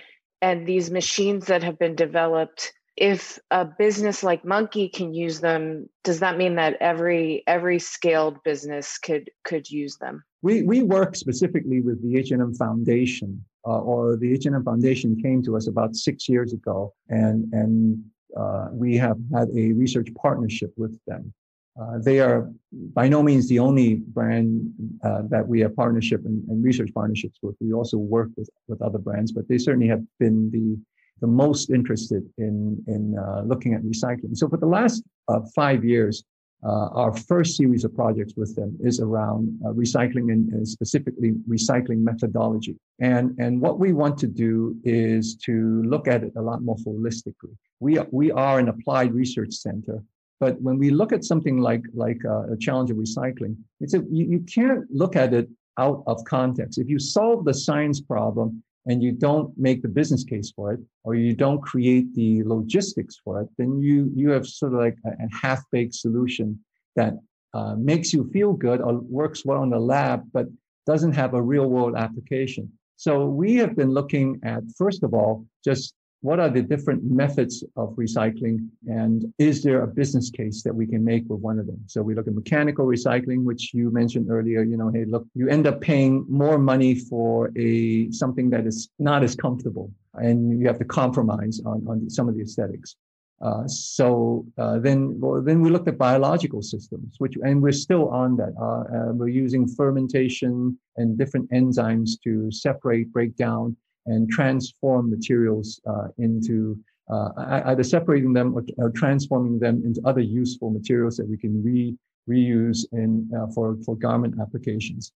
and 0.41 0.65
these 0.65 0.89
machines 0.89 1.47
that 1.47 1.63
have 1.63 1.77
been 1.77 1.95
developed 1.95 2.73
if 2.97 3.39
a 3.51 3.65
business 3.65 4.21
like 4.21 4.43
Monki 4.43 4.91
can 4.91 5.13
use 5.13 5.39
them 5.39 5.89
does 6.03 6.19
that 6.19 6.37
mean 6.37 6.55
that 6.55 6.77
every 6.81 7.43
every 7.47 7.79
scaled 7.79 8.43
business 8.43 8.97
could 8.97 9.31
could 9.43 9.69
use 9.69 9.97
them 9.97 10.23
we 10.41 10.61
we 10.63 10.83
work 10.83 11.15
specifically 11.15 11.81
with 11.81 12.01
the 12.03 12.17
h&m 12.19 12.53
foundation 12.53 13.43
uh, 13.65 13.79
or 13.79 14.17
the 14.17 14.33
H&M 14.33 14.63
Foundation 14.63 15.19
came 15.21 15.43
to 15.43 15.55
us 15.55 15.67
about 15.67 15.95
six 15.95 16.27
years 16.27 16.53
ago, 16.53 16.93
and 17.09 17.51
and 17.53 18.03
uh, 18.37 18.67
we 18.71 18.95
have 18.97 19.17
had 19.33 19.49
a 19.55 19.73
research 19.73 20.07
partnership 20.15 20.73
with 20.77 20.97
them. 21.05 21.33
Uh, 21.79 21.99
they 21.99 22.19
are 22.19 22.51
by 22.93 23.07
no 23.07 23.23
means 23.23 23.47
the 23.47 23.59
only 23.59 23.95
brand 23.95 24.71
uh, 25.03 25.21
that 25.29 25.47
we 25.47 25.61
have 25.61 25.75
partnership 25.75 26.21
and, 26.25 26.43
and, 26.49 26.63
research 26.63 26.89
partnerships 26.93 27.39
with. 27.41 27.55
We 27.61 27.71
also 27.71 27.97
work 27.97 28.29
with, 28.35 28.49
with 28.67 28.81
other 28.81 28.99
brands, 28.99 29.31
but 29.31 29.47
they 29.47 29.57
certainly 29.57 29.87
have 29.87 30.03
been 30.19 30.51
the 30.51 30.77
the 31.21 31.27
most 31.27 31.69
interested 31.69 32.23
in 32.37 32.83
in 32.87 33.17
uh, 33.17 33.43
looking 33.45 33.73
at 33.73 33.83
recycling. 33.83 34.35
So 34.35 34.49
for 34.49 34.57
the 34.57 34.65
last 34.65 35.03
uh, 35.27 35.41
five 35.55 35.85
years, 35.85 36.23
uh, 36.63 36.89
our 36.93 37.15
first 37.15 37.57
series 37.57 37.83
of 37.83 37.95
projects 37.95 38.33
with 38.37 38.55
them 38.55 38.77
is 38.81 38.99
around 38.99 39.59
uh, 39.65 39.69
recycling 39.69 40.31
and, 40.31 40.51
and, 40.53 40.67
specifically 40.67 41.31
recycling 41.49 42.03
methodology. 42.03 42.75
And, 42.99 43.35
and 43.39 43.59
what 43.59 43.79
we 43.79 43.93
want 43.93 44.17
to 44.19 44.27
do 44.27 44.75
is 44.83 45.35
to 45.45 45.81
look 45.83 46.07
at 46.07 46.23
it 46.23 46.33
a 46.37 46.41
lot 46.41 46.61
more 46.61 46.77
holistically. 46.77 47.55
We 47.79 47.97
are, 47.97 48.07
we 48.11 48.31
are 48.31 48.59
an 48.59 48.69
applied 48.69 49.13
research 49.13 49.53
center, 49.53 50.03
but 50.39 50.61
when 50.61 50.77
we 50.77 50.91
look 50.91 51.11
at 51.11 51.23
something 51.23 51.57
like, 51.59 51.83
like 51.95 52.23
uh, 52.25 52.53
a 52.53 52.57
challenge 52.57 52.91
of 52.91 52.97
recycling, 52.97 53.55
it's 53.79 53.95
a, 53.95 54.03
you, 54.11 54.25
you 54.25 54.39
can't 54.41 54.85
look 54.91 55.15
at 55.15 55.33
it 55.33 55.49
out 55.79 56.03
of 56.05 56.23
context. 56.25 56.77
If 56.77 56.89
you 56.89 56.99
solve 56.99 57.43
the 57.43 57.55
science 57.55 57.99
problem 57.99 58.63
and 58.87 59.03
you 59.03 59.11
don't 59.11 59.55
make 59.57 59.81
the 59.81 59.87
business 59.87 60.23
case 60.23 60.51
for 60.55 60.73
it 60.73 60.79
or 61.03 61.15
you 61.15 61.33
don't 61.33 61.61
create 61.61 62.13
the 62.15 62.43
logistics 62.43 63.17
for 63.23 63.41
it 63.41 63.47
then 63.57 63.81
you 63.81 64.11
you 64.15 64.29
have 64.29 64.45
sort 64.47 64.73
of 64.73 64.79
like 64.79 64.97
a, 65.05 65.09
a 65.09 65.29
half-baked 65.41 65.93
solution 65.93 66.59
that 66.95 67.13
uh, 67.53 67.75
makes 67.75 68.13
you 68.13 68.29
feel 68.31 68.53
good 68.53 68.81
or 68.81 68.93
works 68.99 69.45
well 69.45 69.63
in 69.63 69.69
the 69.69 69.79
lab 69.79 70.23
but 70.33 70.47
doesn't 70.85 71.13
have 71.13 71.33
a 71.33 71.41
real 71.41 71.67
world 71.69 71.95
application. 71.95 72.71
So 72.97 73.25
we 73.25 73.55
have 73.55 73.75
been 73.75 73.91
looking 73.91 74.39
at 74.43 74.63
first 74.77 75.03
of 75.03 75.13
all 75.13 75.45
just 75.63 75.93
what 76.21 76.39
are 76.39 76.49
the 76.49 76.61
different 76.61 77.03
methods 77.03 77.63
of 77.75 77.95
recycling 77.95 78.67
and 78.87 79.25
is 79.39 79.63
there 79.63 79.81
a 79.81 79.87
business 79.87 80.29
case 80.29 80.61
that 80.63 80.73
we 80.73 80.85
can 80.85 81.03
make 81.03 81.23
with 81.27 81.39
one 81.39 81.59
of 81.59 81.65
them 81.65 81.79
so 81.87 82.01
we 82.01 82.15
look 82.15 82.27
at 82.27 82.33
mechanical 82.33 82.85
recycling 82.85 83.43
which 83.43 83.73
you 83.73 83.91
mentioned 83.91 84.27
earlier 84.29 84.63
you 84.63 84.77
know 84.77 84.89
hey 84.89 85.05
look 85.05 85.25
you 85.33 85.49
end 85.49 85.67
up 85.67 85.81
paying 85.81 86.25
more 86.29 86.57
money 86.57 86.95
for 86.95 87.51
a 87.57 88.09
something 88.11 88.49
that 88.49 88.65
is 88.65 88.89
not 88.99 89.23
as 89.23 89.35
comfortable 89.35 89.91
and 90.15 90.59
you 90.59 90.67
have 90.67 90.77
to 90.77 90.85
compromise 90.85 91.61
on, 91.65 91.85
on 91.87 92.09
some 92.09 92.29
of 92.29 92.35
the 92.35 92.41
aesthetics 92.41 92.95
uh, 93.41 93.67
so 93.67 94.45
uh, 94.59 94.77
then, 94.77 95.19
well, 95.19 95.41
then 95.41 95.61
we 95.61 95.71
looked 95.71 95.87
at 95.87 95.97
biological 95.97 96.61
systems, 96.61 97.15
which, 97.17 97.35
and 97.41 97.59
we're 97.59 97.71
still 97.71 98.07
on 98.09 98.37
that. 98.37 98.53
Uh, 98.61 98.83
uh 98.95 99.11
we're 99.13 99.27
using 99.27 99.67
fermentation 99.67 100.77
and 100.97 101.17
different 101.17 101.49
enzymes 101.49 102.11
to 102.23 102.51
separate, 102.51 103.11
break 103.11 103.35
down, 103.35 103.75
and 104.05 104.29
transform 104.29 105.09
materials 105.09 105.79
uh, 105.87 106.07
into 106.17 106.77
uh, 107.09 107.29
either 107.65 107.83
separating 107.83 108.33
them 108.33 108.55
or, 108.55 108.63
or, 108.77 108.89
transforming 108.91 109.59
them 109.59 109.81
into 109.83 110.01
other 110.05 110.21
useful 110.21 110.69
materials 110.69 111.17
that 111.17 111.27
we 111.27 111.37
can 111.37 111.61
re, 111.61 111.95
reuse 112.29 112.85
in 112.93 113.29
uh, 113.37 113.47
for 113.53 113.75
for 113.85 113.95
garment 113.95 114.35
applications. 114.39 115.11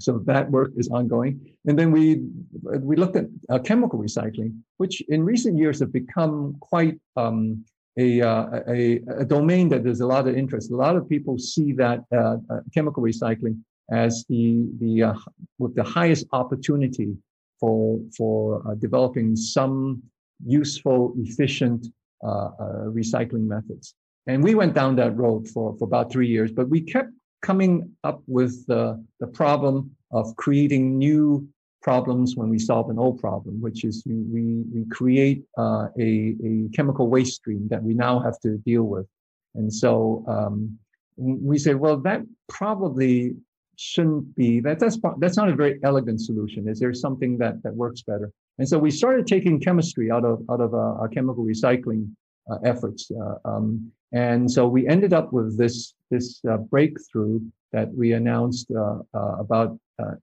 So 0.00 0.18
that 0.26 0.50
work 0.50 0.72
is 0.76 0.88
ongoing. 0.88 1.40
And 1.66 1.78
then 1.78 1.90
we 1.90 2.22
we 2.62 2.96
looked 2.96 3.16
at 3.16 3.26
uh, 3.50 3.58
chemical 3.58 3.98
recycling, 3.98 4.60
which 4.76 5.00
in 5.08 5.24
recent 5.24 5.56
years 5.56 5.80
have 5.80 5.92
become 5.92 6.56
quite 6.60 6.98
um, 7.16 7.64
a, 7.98 8.22
uh, 8.22 8.60
a, 8.68 9.00
a, 9.18 9.24
domain 9.24 9.68
that 9.68 9.84
there's 9.84 10.00
a 10.00 10.06
lot 10.06 10.26
of 10.26 10.34
interest. 10.34 10.70
A 10.70 10.76
lot 10.76 10.96
of 10.96 11.06
people 11.08 11.38
see 11.38 11.72
that 11.74 12.00
uh, 12.10 12.36
uh 12.48 12.60
chemical 12.72 13.02
recycling 13.02 13.60
as 13.90 14.24
the 14.28 14.66
the 14.80 15.02
uh, 15.02 15.14
with 15.58 15.74
the 15.74 15.84
highest 15.84 16.26
opportunity 16.32 17.16
for 17.62 18.00
for 18.18 18.38
uh, 18.66 18.74
developing 18.86 19.28
some 19.36 20.02
useful, 20.44 21.00
efficient 21.26 21.80
uh, 22.24 22.50
uh, 22.64 22.84
recycling 23.00 23.46
methods. 23.54 23.94
And 24.26 24.42
we 24.42 24.54
went 24.54 24.74
down 24.74 24.96
that 24.96 25.16
road 25.16 25.48
for, 25.48 25.76
for 25.78 25.84
about 25.84 26.10
three 26.12 26.28
years, 26.28 26.50
but 26.58 26.68
we 26.68 26.80
kept 26.80 27.10
coming 27.50 27.72
up 28.04 28.20
with 28.26 28.66
the, 28.66 28.82
the 29.20 29.26
problem 29.40 29.74
of 30.10 30.34
creating 30.36 30.98
new 30.98 31.46
problems 31.82 32.36
when 32.36 32.48
we 32.48 32.58
solve 32.58 32.90
an 32.90 32.98
old 32.98 33.20
problem, 33.20 33.60
which 33.60 33.84
is 33.84 34.02
we, 34.06 34.62
we 34.74 34.84
create 34.98 35.42
uh, 35.58 35.86
a, 35.98 36.36
a 36.44 36.68
chemical 36.76 37.08
waste 37.08 37.34
stream 37.40 37.66
that 37.68 37.82
we 37.82 37.94
now 37.94 38.20
have 38.20 38.38
to 38.40 38.58
deal 38.58 38.84
with. 38.84 39.06
And 39.54 39.72
so 39.72 40.24
um, 40.28 40.78
we 41.16 41.58
said, 41.58 41.76
well, 41.76 41.98
that 41.98 42.22
probably 42.48 43.34
shouldn't 43.76 44.34
be 44.36 44.60
that 44.60 44.78
that's 44.78 44.98
that's 45.18 45.36
not 45.36 45.48
a 45.48 45.54
very 45.54 45.78
elegant 45.82 46.20
solution. 46.20 46.68
Is 46.68 46.78
there 46.78 46.94
something 46.94 47.38
that 47.38 47.62
that 47.62 47.74
works 47.74 48.02
better? 48.02 48.30
And 48.58 48.68
so 48.68 48.78
we 48.78 48.90
started 48.90 49.26
taking 49.26 49.60
chemistry 49.60 50.10
out 50.10 50.24
of 50.24 50.42
out 50.50 50.60
of 50.60 50.74
uh, 50.74 51.00
our 51.00 51.08
chemical 51.08 51.44
recycling 51.44 52.10
uh, 52.50 52.56
efforts 52.64 53.08
uh, 53.12 53.36
um, 53.44 53.92
and 54.12 54.50
so 54.50 54.66
we 54.66 54.88
ended 54.88 55.12
up 55.12 55.32
with 55.32 55.56
this 55.56 55.94
this 56.10 56.40
uh, 56.50 56.56
breakthrough 56.56 57.40
that 57.72 57.88
we 57.94 58.12
announced 58.14 58.68
uh, 58.76 58.98
uh, 59.14 59.36
about 59.38 59.78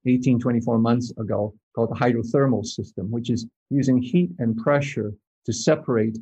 18 0.06 0.38
24 0.38 0.78
months 0.80 1.12
ago 1.12 1.54
called 1.74 1.90
the 1.90 1.96
hydrothermal 1.96 2.66
system 2.66 3.10
which 3.10 3.30
is 3.30 3.48
using 3.70 4.02
heat 4.02 4.32
and 4.40 4.58
pressure 4.58 5.14
to 5.46 5.54
separate 5.54 6.18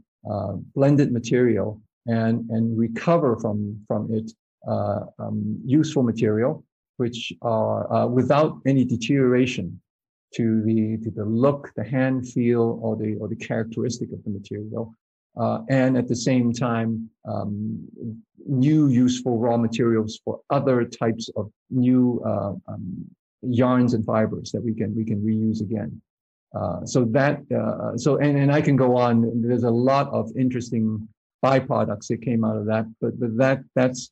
blended 0.76 1.12
material 1.12 1.82
and 2.06 2.48
and 2.52 2.78
recover 2.78 3.36
from 3.38 3.80
from 3.88 4.08
it 4.14 4.32
um, 4.68 5.60
useful 5.66 6.04
material 6.04 6.64
which 6.98 7.34
are 7.42 7.92
uh, 7.92 8.08
without 8.08 8.60
any 8.66 8.84
deterioration 8.86 9.80
to 10.36 10.62
the 10.64 10.98
to 11.04 11.12
the 11.12 11.26
look, 11.26 11.72
the 11.76 11.84
hand 11.84 12.28
feel, 12.28 12.80
or 12.82 12.96
the 12.96 13.16
or 13.16 13.28
the 13.28 13.36
characteristic 13.36 14.12
of 14.12 14.24
the 14.24 14.30
material, 14.30 14.94
uh, 15.40 15.60
and 15.70 15.98
at 15.98 16.08
the 16.08 16.16
same 16.16 16.52
time, 16.52 17.10
um, 17.28 17.88
new 18.46 18.88
useful 18.88 19.38
raw 19.40 19.58
materials 19.58 20.20
for 20.24 20.42
other 20.50 20.84
types 20.84 21.30
of 21.36 21.52
new 21.70 22.22
uh, 22.26 22.54
um, 22.68 23.06
yarns 23.42 23.94
and 23.94 24.06
fibers 24.06 24.52
that 24.52 24.64
we 24.64 24.74
can 24.74 24.96
we 24.96 25.06
can 25.06 25.22
reuse 25.22 25.62
again. 25.62 26.02
Uh, 26.56 26.86
so 26.86 27.06
that 27.06 27.40
uh, 27.52 27.98
so 27.98 28.18
and, 28.18 28.38
and 28.38 28.52
I 28.52 28.62
can 28.62 28.76
go 28.76 28.98
on. 28.98 29.42
There's 29.42 29.64
a 29.64 29.70
lot 29.70 30.08
of 30.12 30.32
interesting 30.38 31.08
byproducts 31.46 32.08
that 32.08 32.22
came 32.22 32.44
out 32.44 32.58
of 32.58 32.66
that, 32.66 32.86
but 33.00 33.20
but 33.20 33.38
that 33.38 33.64
that's 33.76 34.12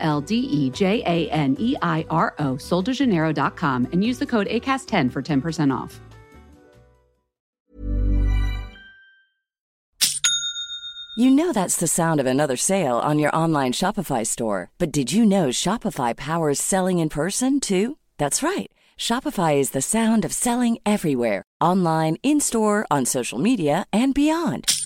L 0.00 0.20
D 0.20 0.36
E 0.36 0.70
J 0.70 1.02
A 1.06 1.30
N 1.30 1.56
E 1.58 1.76
I 1.82 2.04
R 2.10 2.34
O, 2.38 2.54
soldejaneiro.com, 2.54 3.88
and 3.92 4.04
use 4.04 4.18
the 4.18 4.26
code 4.26 4.46
ACAST10 4.48 5.10
for 5.12 5.22
10% 5.22 5.74
off. 5.74 6.00
You 11.18 11.30
know 11.30 11.50
that's 11.50 11.78
the 11.78 11.86
sound 11.86 12.20
of 12.20 12.26
another 12.26 12.56
sale 12.56 12.98
on 12.98 13.18
your 13.18 13.34
online 13.34 13.72
Shopify 13.72 14.26
store. 14.26 14.70
But 14.76 14.92
did 14.92 15.12
you 15.12 15.24
know 15.24 15.48
Shopify 15.48 16.14
powers 16.14 16.60
selling 16.60 16.98
in 16.98 17.08
person 17.08 17.58
too? 17.58 17.96
That's 18.18 18.42
right. 18.42 18.70
Shopify 18.98 19.56
is 19.56 19.70
the 19.70 19.80
sound 19.80 20.26
of 20.26 20.34
selling 20.34 20.76
everywhere 20.84 21.42
online, 21.58 22.16
in 22.22 22.40
store, 22.40 22.86
on 22.90 23.06
social 23.06 23.38
media, 23.38 23.86
and 23.92 24.14
beyond. 24.14 24.85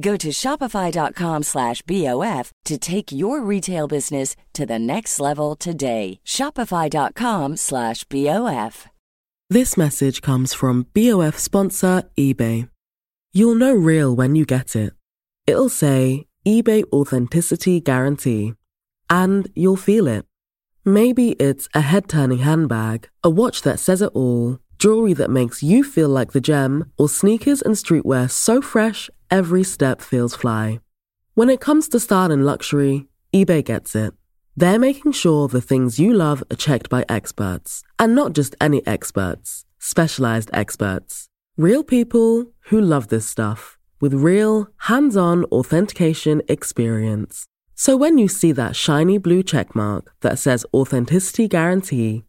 Go 0.00 0.16
to 0.16 0.28
shopify.com 0.28 1.42
slash 1.42 1.82
BOF 1.82 2.52
to 2.64 2.78
take 2.78 3.10
your 3.10 3.40
retail 3.40 3.88
business 3.88 4.36
to 4.52 4.64
the 4.64 4.78
next 4.78 5.18
level 5.18 5.56
today. 5.56 6.20
Shopify.com 6.24 7.56
slash 7.56 8.04
BOF. 8.04 8.86
This 9.50 9.76
message 9.76 10.20
comes 10.20 10.52
from 10.54 10.86
BOF 10.94 11.38
sponsor 11.38 12.04
eBay. 12.16 12.68
You'll 13.32 13.54
know 13.54 13.72
real 13.72 14.14
when 14.14 14.36
you 14.36 14.44
get 14.44 14.76
it. 14.76 14.92
It'll 15.46 15.70
say 15.70 16.26
eBay 16.46 16.84
Authenticity 16.92 17.80
Guarantee. 17.80 18.54
And 19.10 19.50
you'll 19.54 19.76
feel 19.76 20.06
it. 20.06 20.26
Maybe 20.84 21.32
it's 21.32 21.68
a 21.74 21.80
head 21.80 22.08
turning 22.08 22.38
handbag, 22.38 23.08
a 23.24 23.30
watch 23.30 23.62
that 23.62 23.80
says 23.80 24.02
it 24.02 24.12
all, 24.14 24.58
jewelry 24.78 25.14
that 25.14 25.30
makes 25.30 25.62
you 25.62 25.82
feel 25.82 26.08
like 26.08 26.32
the 26.32 26.40
gem, 26.40 26.92
or 26.98 27.08
sneakers 27.08 27.62
and 27.62 27.74
streetwear 27.74 28.30
so 28.30 28.62
fresh 28.62 29.10
every 29.30 29.64
step 29.64 30.00
feels 30.00 30.34
fly. 30.34 30.80
When 31.34 31.50
it 31.50 31.60
comes 31.60 31.88
to 31.88 32.00
style 32.00 32.32
and 32.32 32.44
luxury, 32.44 33.06
eBay 33.32 33.64
gets 33.64 33.94
it. 33.94 34.14
They're 34.56 34.78
making 34.78 35.12
sure 35.12 35.46
the 35.46 35.60
things 35.60 36.00
you 36.00 36.12
love 36.12 36.42
are 36.50 36.56
checked 36.56 36.88
by 36.88 37.04
experts, 37.08 37.84
and 37.98 38.14
not 38.14 38.32
just 38.32 38.56
any 38.60 38.84
experts, 38.86 39.64
specialized 39.78 40.50
experts. 40.52 41.28
Real 41.56 41.84
people 41.84 42.46
who 42.68 42.80
love 42.80 43.08
this 43.08 43.26
stuff 43.26 43.78
with 44.00 44.14
real, 44.14 44.68
hands 44.78 45.16
on 45.16 45.44
authentication 45.46 46.42
experience. 46.48 47.46
So 47.74 47.96
when 47.96 48.18
you 48.18 48.28
see 48.28 48.52
that 48.52 48.76
shiny 48.76 49.18
blue 49.18 49.42
checkmark 49.42 50.06
that 50.20 50.38
says 50.38 50.66
Authenticity 50.74 51.48
Guarantee, 51.48 52.24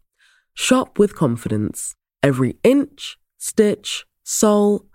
shop 0.54 0.98
with 0.98 1.16
confidence. 1.16 1.94
Every 2.22 2.56
inch, 2.62 3.18
stitch, 3.38 4.04
sole, 4.22 4.84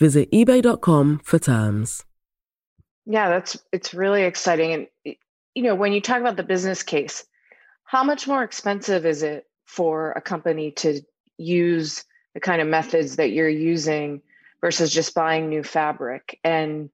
Visit 0.00 0.32
eBay.com 0.32 1.20
for 1.22 1.38
terms. 1.38 2.04
Yeah, 3.04 3.28
that's 3.28 3.58
it's 3.70 3.92
really 3.92 4.22
exciting. 4.22 4.72
And 5.04 5.16
you 5.54 5.62
know, 5.62 5.74
when 5.74 5.92
you 5.92 6.00
talk 6.00 6.20
about 6.20 6.36
the 6.36 6.42
business 6.42 6.82
case, 6.82 7.24
how 7.84 8.02
much 8.02 8.26
more 8.26 8.42
expensive 8.42 9.04
is 9.04 9.22
it 9.22 9.44
for 9.66 10.12
a 10.12 10.20
company 10.22 10.70
to 10.72 11.02
use 11.36 12.04
the 12.32 12.40
kind 12.40 12.62
of 12.62 12.68
methods 12.68 13.16
that 13.16 13.30
you're 13.32 13.48
using 13.48 14.22
versus 14.62 14.90
just 14.92 15.14
buying 15.14 15.50
new 15.50 15.62
fabric? 15.62 16.40
And 16.44 16.88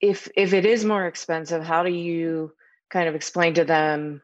if 0.00 0.28
if 0.36 0.52
it 0.52 0.64
is 0.64 0.84
more 0.84 1.06
expensive, 1.06 1.64
how 1.64 1.82
do 1.82 1.90
you 1.90 2.52
kind 2.88 3.08
of 3.08 3.16
explain 3.16 3.54
to 3.54 3.64
them 3.64 4.22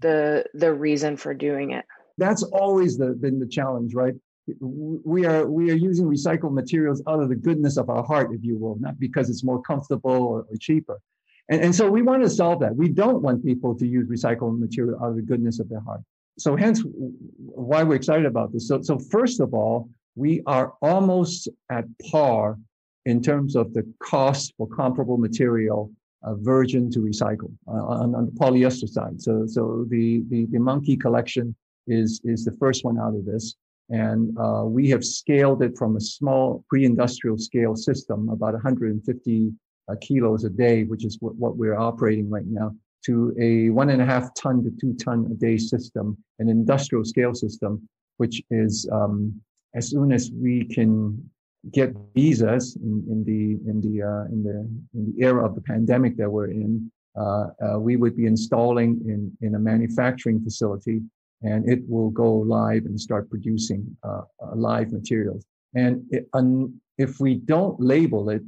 the 0.00 0.46
the 0.54 0.72
reason 0.72 1.18
for 1.18 1.34
doing 1.34 1.72
it? 1.72 1.84
That's 2.16 2.42
always 2.42 2.96
the, 2.96 3.08
been 3.08 3.38
the 3.38 3.46
challenge, 3.46 3.92
right? 3.92 4.14
We 4.60 5.26
are 5.26 5.46
we 5.46 5.70
are 5.70 5.74
using 5.74 6.06
recycled 6.06 6.52
materials 6.52 7.02
out 7.08 7.20
of 7.20 7.28
the 7.28 7.34
goodness 7.34 7.76
of 7.76 7.90
our 7.90 8.04
heart, 8.04 8.32
if 8.32 8.44
you 8.44 8.56
will, 8.58 8.76
not 8.78 8.98
because 8.98 9.28
it's 9.28 9.42
more 9.42 9.60
comfortable 9.62 10.10
or, 10.10 10.46
or 10.48 10.56
cheaper. 10.60 11.00
And, 11.48 11.60
and 11.60 11.74
so 11.74 11.90
we 11.90 12.02
want 12.02 12.22
to 12.22 12.30
solve 12.30 12.60
that. 12.60 12.74
We 12.74 12.88
don't 12.88 13.22
want 13.22 13.44
people 13.44 13.74
to 13.76 13.86
use 13.86 14.08
recycled 14.08 14.58
material 14.58 15.02
out 15.02 15.10
of 15.10 15.16
the 15.16 15.22
goodness 15.22 15.60
of 15.60 15.68
their 15.68 15.80
heart. 15.80 16.00
So 16.38 16.56
hence 16.56 16.82
why 16.84 17.82
we're 17.82 17.94
excited 17.94 18.26
about 18.26 18.52
this. 18.52 18.68
So, 18.68 18.82
so 18.82 18.98
first 18.98 19.40
of 19.40 19.54
all, 19.54 19.88
we 20.16 20.42
are 20.46 20.74
almost 20.82 21.48
at 21.70 21.84
par 22.10 22.58
in 23.04 23.22
terms 23.22 23.56
of 23.56 23.72
the 23.72 23.90
cost 24.00 24.54
for 24.56 24.66
comparable 24.66 25.16
material 25.16 25.90
uh, 26.24 26.34
virgin 26.34 26.90
to 26.90 26.98
recycle 26.98 27.52
uh, 27.68 27.72
on, 27.72 28.14
on, 28.14 28.26
the 28.26 28.32
polyester 28.32 28.88
side. 28.88 29.20
So, 29.20 29.46
so 29.46 29.86
the, 29.88 30.24
the, 30.28 30.46
the 30.46 30.58
Monki 30.58 31.00
collection 31.00 31.54
is, 31.86 32.20
is 32.24 32.44
the 32.44 32.52
first 32.52 32.84
one 32.84 32.98
out 32.98 33.14
of 33.14 33.24
this. 33.24 33.54
And 33.88 34.36
uh, 34.38 34.64
we 34.64 34.88
have 34.90 35.04
scaled 35.04 35.62
it 35.62 35.76
from 35.78 35.96
a 35.96 36.00
small 36.00 36.64
pre-industrial 36.68 37.38
scale 37.38 37.76
system, 37.76 38.28
about 38.30 38.54
150 38.54 39.52
uh, 39.88 39.94
kilos 40.00 40.44
a 40.44 40.50
day, 40.50 40.82
which 40.84 41.04
is 41.04 41.18
what, 41.20 41.36
what 41.36 41.56
we're 41.56 41.78
operating 41.78 42.28
right 42.28 42.46
now, 42.46 42.74
to 43.04 43.32
a 43.40 43.70
one 43.70 43.90
and 43.90 44.02
a 44.02 44.04
half 44.04 44.34
ton 44.34 44.64
to 44.64 44.70
two 44.80 44.94
ton 44.94 45.28
a 45.30 45.34
day 45.34 45.56
system, 45.56 46.16
an 46.40 46.48
industrial 46.48 47.04
scale 47.04 47.34
system, 47.34 47.88
which 48.16 48.42
is 48.50 48.88
um, 48.92 49.40
as 49.74 49.90
soon 49.90 50.10
as 50.12 50.32
we 50.32 50.64
can 50.64 51.30
get 51.72 51.94
visas 52.14 52.76
in, 52.76 53.04
in 53.10 53.24
the 53.24 53.70
in 53.70 53.80
the 53.80 54.02
uh, 54.02 54.24
in 54.32 54.42
the 54.42 54.98
in 54.98 55.12
the 55.12 55.22
era 55.22 55.44
of 55.44 55.54
the 55.54 55.60
pandemic 55.60 56.16
that 56.16 56.30
we're 56.30 56.50
in, 56.50 56.90
uh, 57.18 57.48
uh, 57.64 57.78
we 57.78 57.96
would 57.96 58.16
be 58.16 58.26
installing 58.26 59.00
in 59.06 59.46
in 59.46 59.54
a 59.54 59.58
manufacturing 59.58 60.42
facility, 60.42 61.00
and 61.42 61.68
it 61.68 61.80
will 61.88 62.10
go 62.10 62.32
live 62.32 62.84
and 62.86 63.00
start 63.00 63.28
producing 63.28 63.96
uh, 64.02 64.22
uh, 64.42 64.54
live 64.54 64.92
materials. 64.92 65.44
And 65.74 66.02
it, 66.10 66.28
un, 66.32 66.80
if 66.98 67.20
we 67.20 67.34
don't 67.34 67.78
label 67.80 68.30
it 68.30 68.42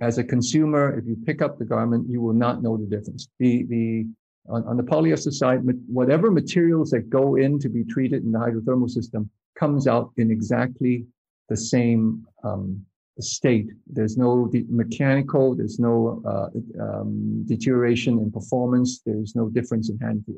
as 0.00 0.18
a 0.18 0.24
consumer, 0.24 0.98
if 0.98 1.06
you 1.06 1.16
pick 1.24 1.40
up 1.40 1.58
the 1.58 1.64
garment, 1.64 2.08
you 2.08 2.20
will 2.20 2.34
not 2.34 2.62
know 2.62 2.76
the 2.76 2.86
difference. 2.86 3.28
The 3.38 3.64
the 3.64 4.06
on, 4.48 4.64
on 4.64 4.76
the 4.76 4.82
polyester 4.82 5.32
side, 5.32 5.60
whatever 5.88 6.30
materials 6.30 6.90
that 6.90 7.10
go 7.10 7.36
in 7.36 7.58
to 7.58 7.68
be 7.68 7.84
treated 7.84 8.22
in 8.22 8.32
the 8.32 8.38
hydrothermal 8.38 8.90
system 8.90 9.30
comes 9.58 9.86
out 9.86 10.12
in 10.18 10.30
exactly 10.30 11.06
the 11.48 11.56
same 11.56 12.24
um, 12.44 12.84
state. 13.20 13.68
There's 13.86 14.16
no 14.16 14.46
de- 14.46 14.66
mechanical, 14.68 15.54
there's 15.54 15.78
no 15.78 16.22
uh, 16.26 16.48
um, 16.82 17.44
deterioration 17.46 18.18
in 18.18 18.30
performance, 18.30 19.00
there's 19.04 19.34
no 19.34 19.48
difference 19.48 19.88
in 19.88 19.98
hand 19.98 20.24
feel. 20.26 20.36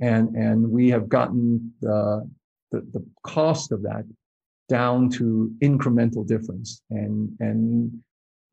And, 0.00 0.34
and 0.34 0.68
we 0.70 0.90
have 0.90 1.08
gotten 1.08 1.72
the, 1.80 2.28
the, 2.70 2.80
the 2.92 3.04
cost 3.24 3.72
of 3.72 3.82
that 3.82 4.04
down 4.68 5.10
to 5.10 5.52
incremental 5.62 6.26
difference. 6.26 6.82
And, 6.90 7.30
and 7.40 8.02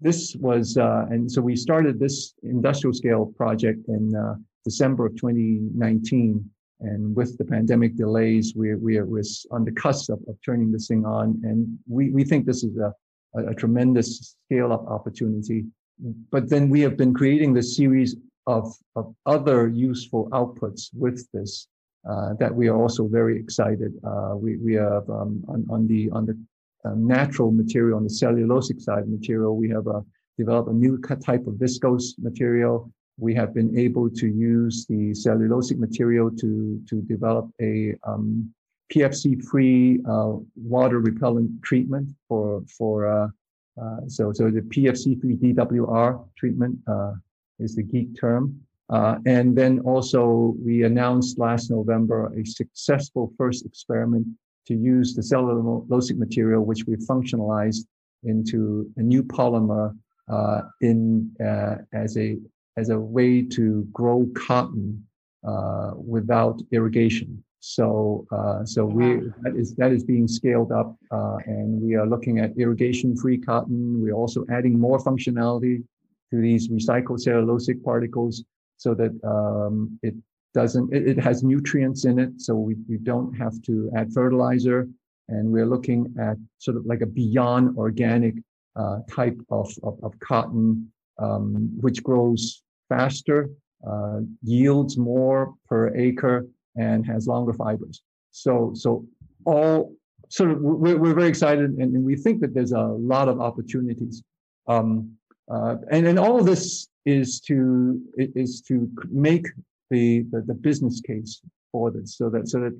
this 0.01 0.35
was, 0.35 0.77
uh, 0.77 1.05
and 1.09 1.31
so 1.31 1.41
we 1.41 1.55
started 1.55 1.99
this 1.99 2.33
industrial 2.43 2.93
scale 2.93 3.25
project 3.37 3.79
in 3.87 4.15
uh, 4.15 4.35
December 4.65 5.05
of 5.07 5.15
2019. 5.15 6.49
And 6.81 7.15
with 7.15 7.37
the 7.37 7.43
pandemic 7.43 7.95
delays, 7.97 8.53
we're, 8.55 8.77
we're, 8.77 9.05
we're 9.05 9.23
on 9.51 9.65
the 9.65 9.71
cusp 9.71 10.09
of, 10.09 10.19
of 10.27 10.37
turning 10.45 10.71
this 10.71 10.87
thing 10.87 11.05
on. 11.05 11.39
And 11.43 11.77
we, 11.87 12.09
we 12.11 12.23
think 12.23 12.45
this 12.45 12.63
is 12.63 12.77
a, 12.77 12.93
a, 13.35 13.47
a 13.47 13.55
tremendous 13.55 14.35
scale 14.45 14.71
up 14.71 14.87
opportunity. 14.87 15.65
But 16.31 16.49
then 16.49 16.69
we 16.69 16.79
have 16.81 16.95
been 16.95 17.13
creating 17.13 17.53
this 17.53 17.75
series 17.75 18.15
of, 18.49 18.65
of 18.95 19.05
other 19.25 19.67
useful 19.67 20.27
outputs 20.31 20.89
with 20.93 21.19
this 21.33 21.67
uh, 22.09 22.33
that 22.39 22.53
we 22.53 22.67
are 22.67 22.77
also 22.83 23.07
very 23.07 23.37
excited. 23.39 23.91
Uh, 24.03 24.33
we, 24.35 24.57
we 24.57 24.73
have 24.73 25.07
um, 25.09 25.43
on, 25.47 25.65
on 25.69 25.87
the, 25.87 26.09
on 26.11 26.25
the 26.25 26.35
uh, 26.85 26.95
natural 26.95 27.51
material, 27.51 27.97
on 27.97 28.03
the 28.03 28.15
cellulosic 28.21 28.81
side 28.81 29.07
material, 29.07 29.55
we 29.55 29.69
have 29.69 29.87
uh, 29.87 30.01
developed 30.37 30.69
a 30.69 30.73
new 30.73 30.97
type 31.29 31.45
of 31.47 31.53
viscose 31.55 32.17
material 32.17 32.91
we 33.19 33.35
have 33.35 33.53
been 33.53 33.77
able 33.77 34.09
to 34.09 34.27
use 34.27 34.85
the 34.85 35.11
cellulosic 35.11 35.77
material 35.77 36.31
to, 36.31 36.81
to 36.89 37.01
develop 37.01 37.49
a 37.61 37.93
um, 38.07 38.49
PFC-free 38.93 39.99
uh, 40.09 40.33
water 40.55 40.99
repellent 40.99 41.51
treatment 41.61 42.09
for 42.27 42.63
for 42.77 42.93
uh, 43.07 43.27
so 44.07 44.31
so 44.33 44.49
the 44.49 44.61
PFC-free 44.61 45.35
DWR 45.35 46.25
treatment 46.37 46.79
is 47.59 47.75
the 47.75 47.83
geek 47.83 48.19
term. 48.19 48.59
Uh, 48.89 49.17
and 49.25 49.55
then 49.55 49.79
also 49.81 50.55
we 50.63 50.83
announced 50.83 51.37
last 51.37 51.69
November 51.69 52.33
a 52.35 52.43
successful 52.45 53.31
first 53.37 53.65
experiment 53.65 54.25
to 54.67 54.75
use 54.75 55.13
the 55.13 55.21
cellulosic 55.21 56.17
material, 56.17 56.65
which 56.65 56.85
we 56.85 56.95
functionalized 56.95 57.85
into 58.23 58.89
a 58.97 59.01
new 59.01 59.23
polymer 59.23 59.95
uh, 60.29 60.61
in 60.81 61.31
as 61.93 62.17
a 62.17 62.37
as 62.77 62.89
a 62.89 62.99
way 62.99 63.41
to 63.41 63.87
grow 63.91 64.27
cotton 64.35 65.05
uh, 65.47 65.91
without 65.95 66.61
irrigation. 66.71 67.43
So, 67.61 68.25
uh, 68.31 68.63
so 68.63 68.85
we 68.85 69.05
that 69.41 69.55
is 69.55 69.75
that 69.75 69.91
is 69.91 70.03
being 70.03 70.27
scaled 70.27 70.71
up, 70.71 70.95
uh, 71.11 71.37
and 71.45 71.81
we 71.81 71.95
are 71.95 72.07
looking 72.07 72.39
at 72.39 72.57
irrigation-free 72.57 73.39
cotton. 73.39 74.01
We're 74.01 74.13
also 74.13 74.45
adding 74.49 74.79
more 74.79 74.97
functionality 74.99 75.83
to 76.31 76.41
these 76.41 76.69
recycled 76.69 77.25
cellulosic 77.25 77.83
particles, 77.83 78.43
so 78.77 78.93
that 78.93 79.11
um, 79.23 79.99
it 80.03 80.15
doesn't. 80.53 80.93
It, 80.93 81.07
it, 81.07 81.19
has 81.19 81.43
nutrients 81.43 82.05
in 82.05 82.19
it, 82.19 82.39
so 82.41 82.55
we, 82.55 82.75
we 82.87 82.97
don't 82.97 83.33
have 83.35 83.61
to 83.63 83.91
add 83.95 84.13
fertilizer. 84.13 84.87
And 85.27 85.51
we're 85.51 85.67
looking 85.67 86.11
at 86.19 86.37
sort 86.57 86.75
of 86.75 86.85
like 86.85 87.01
a 87.01 87.05
beyond 87.05 87.77
organic 87.77 88.35
uh, 88.75 88.99
type 89.09 89.39
of, 89.51 89.71
of, 89.83 89.99
of 90.03 90.19
cotton, 90.19 90.91
um, 91.19 91.69
which 91.81 92.01
grows 92.01 92.63
faster, 92.89 93.49
uh, 93.87 94.21
yields 94.41 94.97
more 94.97 95.53
per 95.67 95.95
acre, 95.95 96.47
and 96.75 97.05
has 97.05 97.27
longer 97.27 97.53
fibers. 97.53 98.01
So, 98.31 98.71
so 98.73 99.05
all 99.45 99.93
sort 100.29 100.51
of 100.51 100.61
we're, 100.61 100.97
we're 100.97 101.13
very 101.13 101.27
excited, 101.27 101.71
and, 101.71 101.95
and 101.95 102.03
we 102.03 102.15
think 102.15 102.41
that 102.41 102.53
there's 102.53 102.71
a 102.71 102.81
lot 102.81 103.27
of 103.27 103.39
opportunities. 103.39 104.23
Um, 104.67 105.11
uh, 105.49 105.75
and 105.91 106.05
and 106.05 106.19
all 106.19 106.39
of 106.39 106.45
this 106.45 106.87
is 107.05 107.39
to 107.41 108.01
is 108.17 108.61
to 108.61 108.89
make 109.09 109.45
the, 109.89 110.23
the, 110.31 110.41
the 110.41 110.53
business 110.53 111.01
case 111.01 111.41
for 111.71 111.91
this, 111.91 112.17
so 112.17 112.29
that 112.29 112.47
so 112.47 112.59
that 112.59 112.75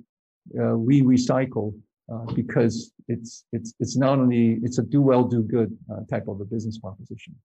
uh, 0.62 0.78
we 0.78 1.02
recycle 1.02 1.74
uh, 2.12 2.26
because 2.34 2.92
it's 3.08 3.46
it's 3.52 3.74
it's 3.80 3.98
not 3.98 4.20
only 4.20 4.60
it's 4.64 4.78
a 4.78 4.84
do 4.84 5.02
well 5.02 5.24
do 5.24 5.42
good 5.42 5.76
uh, 5.92 6.02
type 6.10 6.28
of 6.28 6.42
a 6.42 6.46
business 6.46 6.78
proposition. 6.78 7.36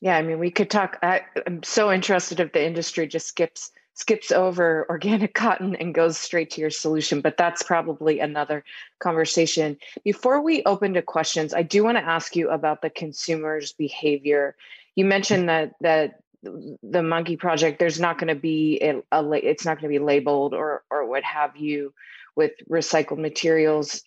Yeah, 0.00 0.16
I 0.16 0.22
mean, 0.22 0.38
we 0.38 0.50
could 0.50 0.70
talk. 0.70 0.98
I, 1.02 1.22
am 1.46 1.62
so 1.62 1.90
interested 1.90 2.38
if 2.40 2.52
the 2.52 2.64
industry 2.64 3.06
just 3.06 3.26
skips 3.26 3.70
skips 3.96 4.30
over 4.30 4.86
organic 4.90 5.34
cotton 5.34 5.74
and 5.74 5.94
goes 5.94 6.16
straight 6.16 6.50
to 6.50 6.60
your 6.60 6.70
solution, 6.70 7.20
but 7.20 7.36
that's 7.36 7.62
probably 7.62 8.20
another 8.20 8.62
conversation. 9.00 9.76
Before 10.04 10.40
we 10.40 10.62
open 10.64 10.94
to 10.94 11.02
questions, 11.02 11.52
I 11.52 11.62
do 11.62 11.82
want 11.82 11.98
to 11.98 12.04
ask 12.04 12.36
you 12.36 12.50
about 12.50 12.82
the 12.82 12.90
consumer's 12.90 13.72
behavior. 13.72 14.54
You 14.94 15.04
mentioned 15.04 15.48
that 15.48 15.74
that 15.80 16.20
the 16.42 17.00
Monki 17.00 17.36
Project, 17.36 17.80
there's 17.80 17.98
not 17.98 18.18
going 18.18 18.28
to 18.28 18.40
be 18.40 18.78
a, 18.80 19.02
a 19.10 19.32
it's 19.32 19.64
not 19.64 19.80
going 19.80 19.92
to 19.92 19.98
be 19.98 20.04
labeled 20.04 20.54
or 20.54 20.84
or 20.90 21.06
what 21.06 21.24
have 21.24 21.56
you 21.56 21.92
with 22.36 22.52
recycled 22.70 23.18
materials. 23.18 24.02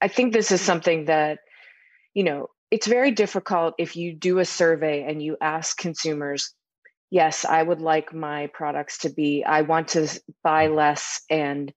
I 0.00 0.08
think 0.08 0.32
this 0.32 0.52
is 0.52 0.60
something 0.60 1.06
that 1.06 1.40
you 2.14 2.22
know 2.22 2.50
it's 2.70 2.86
very 2.86 3.10
difficult 3.10 3.74
if 3.78 3.96
you 3.96 4.12
do 4.12 4.38
a 4.38 4.44
survey 4.44 5.02
and 5.02 5.22
you 5.22 5.36
ask 5.40 5.78
consumers 5.78 6.54
yes 7.10 7.44
i 7.44 7.62
would 7.62 7.80
like 7.80 8.12
my 8.14 8.46
products 8.48 8.98
to 8.98 9.08
be 9.10 9.44
i 9.44 9.62
want 9.62 9.88
to 9.88 10.08
buy 10.42 10.66
less 10.66 11.22
and 11.30 11.72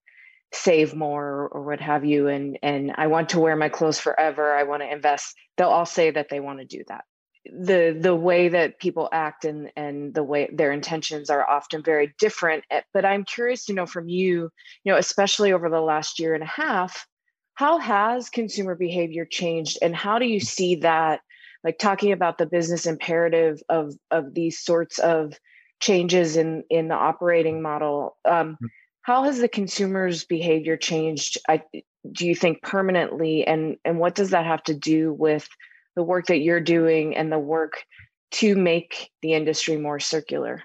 save 0.53 0.93
more 0.93 1.47
or 1.51 1.63
what 1.63 1.79
have 1.79 2.03
you 2.03 2.27
and 2.27 2.59
and 2.61 2.91
i 2.97 3.07
want 3.07 3.29
to 3.29 3.39
wear 3.39 3.55
my 3.55 3.69
clothes 3.69 3.99
forever 3.99 4.53
i 4.53 4.63
want 4.63 4.81
to 4.81 4.91
invest. 4.91 5.35
They'll 5.57 5.69
all 5.69 5.85
say 5.85 6.11
that 6.11 6.29
they 6.29 6.39
want 6.39 6.59
to 6.59 6.65
do 6.65 6.83
that. 6.87 7.05
The 7.45 7.97
the 7.99 8.15
way 8.15 8.49
that 8.49 8.79
people 8.79 9.09
act 9.11 9.45
and 9.45 9.71
and 9.75 10.13
the 10.13 10.23
way 10.23 10.49
their 10.51 10.71
intentions 10.71 11.29
are 11.29 11.47
often 11.49 11.83
very 11.83 12.13
different 12.19 12.63
eh, 12.69 12.81
but 12.93 13.03
i'm 13.03 13.23
curious 13.23 13.65
to 13.65 13.73
know 13.73 13.87
from 13.87 14.09
you 14.09 14.49
you 14.83 14.91
know 14.91 14.97
especially 14.97 15.51
over 15.51 15.69
the 15.69 15.81
last 15.81 16.19
year 16.19 16.35
and 16.35 16.43
a 16.43 16.47
half 16.47 17.07
how 17.55 17.79
has 17.79 18.29
consumer 18.29 18.75
behavior 18.75 19.25
changed 19.25 19.79
and 19.81 19.95
how 19.95 20.19
do 20.19 20.25
you 20.25 20.39
see 20.39 20.75
that 20.75 21.21
like 21.63 21.77
talking 21.77 22.11
about 22.11 22.37
the 22.37 22.45
business 22.45 22.85
imperative 22.85 23.61
of 23.69 23.93
of 24.09 24.33
these 24.33 24.59
sorts 24.59 24.99
of 24.99 25.33
changes 25.79 26.37
in 26.37 26.63
in 26.69 26.87
the 26.87 26.95
operating 26.95 27.61
model 27.61 28.17
um, 28.25 28.57
mm. 28.61 28.67
how 29.01 29.23
has 29.23 29.39
the 29.39 29.47
consumer's 29.47 30.23
behavior 30.25 30.77
changed 30.77 31.37
I, 31.47 31.63
do 32.11 32.27
you 32.27 32.35
think 32.35 32.61
permanently 32.61 33.45
and 33.45 33.77
and 33.85 33.99
what 33.99 34.15
does 34.15 34.31
that 34.31 34.45
have 34.45 34.63
to 34.63 34.73
do 34.73 35.13
with 35.13 35.47
the 35.95 36.03
work 36.03 36.27
that 36.27 36.39
you're 36.39 36.61
doing 36.61 37.15
and 37.15 37.31
the 37.31 37.39
work 37.39 37.83
to 38.31 38.55
make 38.55 39.09
the 39.21 39.33
industry 39.33 39.77
more 39.77 39.99
circular 39.99 40.63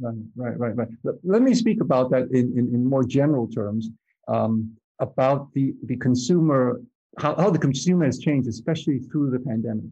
right 0.00 0.14
right 0.36 0.58
right, 0.58 0.76
right. 0.76 1.14
let 1.24 1.42
me 1.42 1.54
speak 1.54 1.80
about 1.80 2.10
that 2.10 2.28
in, 2.30 2.52
in, 2.56 2.74
in 2.74 2.84
more 2.84 3.04
general 3.04 3.48
terms 3.48 3.88
um, 4.28 4.76
about 5.00 5.52
the, 5.54 5.74
the 5.84 5.96
consumer, 5.96 6.80
how, 7.18 7.34
how 7.36 7.50
the 7.50 7.58
consumer 7.58 8.04
has 8.04 8.18
changed, 8.18 8.48
especially 8.48 8.98
through 8.98 9.30
the 9.30 9.38
pandemic. 9.38 9.90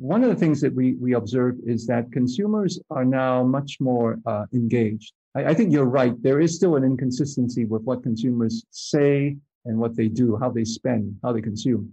One 0.00 0.24
of 0.24 0.30
the 0.30 0.34
things 0.34 0.62
that 0.62 0.74
we, 0.74 0.94
we 0.94 1.12
observed 1.12 1.60
is 1.66 1.86
that 1.88 2.10
consumers 2.10 2.80
are 2.88 3.04
now 3.04 3.44
much 3.44 3.76
more 3.80 4.16
uh, 4.24 4.46
engaged. 4.54 5.12
I, 5.36 5.44
I 5.50 5.54
think 5.54 5.72
you're 5.72 5.84
right. 5.84 6.14
There 6.22 6.40
is 6.40 6.56
still 6.56 6.76
an 6.76 6.84
inconsistency 6.84 7.66
with 7.66 7.82
what 7.82 8.02
consumers 8.02 8.64
say 8.70 9.36
and 9.66 9.78
what 9.78 9.94
they 9.94 10.08
do, 10.08 10.38
how 10.38 10.48
they 10.48 10.64
spend, 10.64 11.16
how 11.22 11.34
they 11.34 11.42
consume. 11.42 11.92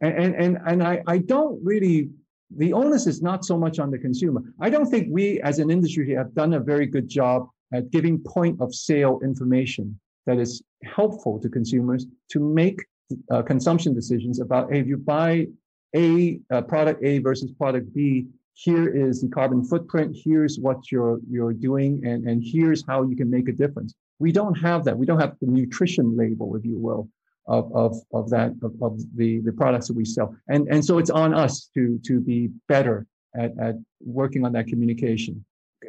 And, 0.00 0.34
and, 0.34 0.58
and 0.66 0.82
I, 0.82 1.04
I 1.06 1.18
don't 1.18 1.64
really, 1.64 2.10
the 2.56 2.72
onus 2.72 3.06
is 3.06 3.22
not 3.22 3.44
so 3.44 3.56
much 3.56 3.78
on 3.78 3.92
the 3.92 3.98
consumer. 3.98 4.42
I 4.60 4.68
don't 4.68 4.90
think 4.90 5.06
we 5.12 5.40
as 5.42 5.60
an 5.60 5.70
industry 5.70 6.12
have 6.16 6.34
done 6.34 6.54
a 6.54 6.60
very 6.60 6.86
good 6.86 7.08
job 7.08 7.48
at 7.72 7.88
giving 7.92 8.18
point 8.18 8.60
of 8.60 8.74
sale 8.74 9.20
information 9.22 9.96
that 10.26 10.38
is 10.38 10.60
helpful 10.82 11.38
to 11.38 11.48
consumers 11.48 12.04
to 12.30 12.40
make 12.40 12.84
uh, 13.30 13.42
consumption 13.42 13.94
decisions 13.94 14.40
about 14.40 14.72
hey, 14.72 14.80
if 14.80 14.88
you 14.88 14.96
buy 14.96 15.46
a 15.94 16.40
uh, 16.50 16.62
product 16.62 17.02
A 17.04 17.18
versus 17.18 17.50
product 17.52 17.92
B, 17.94 18.26
here 18.54 18.88
is 18.88 19.20
the 19.20 19.28
carbon 19.28 19.64
footprint, 19.64 20.16
here's 20.24 20.58
what 20.58 20.90
you're 20.90 21.18
you're 21.28 21.52
doing, 21.52 22.00
and, 22.04 22.28
and 22.28 22.42
here's 22.44 22.84
how 22.86 23.02
you 23.02 23.16
can 23.16 23.30
make 23.30 23.48
a 23.48 23.52
difference. 23.52 23.94
We 24.18 24.32
don't 24.32 24.54
have 24.54 24.84
that. 24.84 24.96
We 24.96 25.06
don't 25.06 25.20
have 25.20 25.36
the 25.40 25.48
nutrition 25.48 26.16
label, 26.16 26.54
if 26.56 26.64
you 26.64 26.78
will, 26.78 27.08
of, 27.48 27.74
of, 27.74 27.96
of 28.12 28.30
that 28.30 28.52
of, 28.62 28.80
of 28.80 29.00
the, 29.16 29.40
the 29.40 29.52
products 29.52 29.88
that 29.88 29.96
we 29.96 30.04
sell. 30.04 30.34
And 30.48 30.68
and 30.68 30.84
so 30.84 30.98
it's 30.98 31.10
on 31.10 31.34
us 31.34 31.68
to 31.74 31.98
to 32.06 32.20
be 32.20 32.50
better 32.68 33.06
at, 33.36 33.52
at 33.58 33.76
working 34.00 34.44
on 34.44 34.52
that 34.52 34.66
communication. 34.68 35.44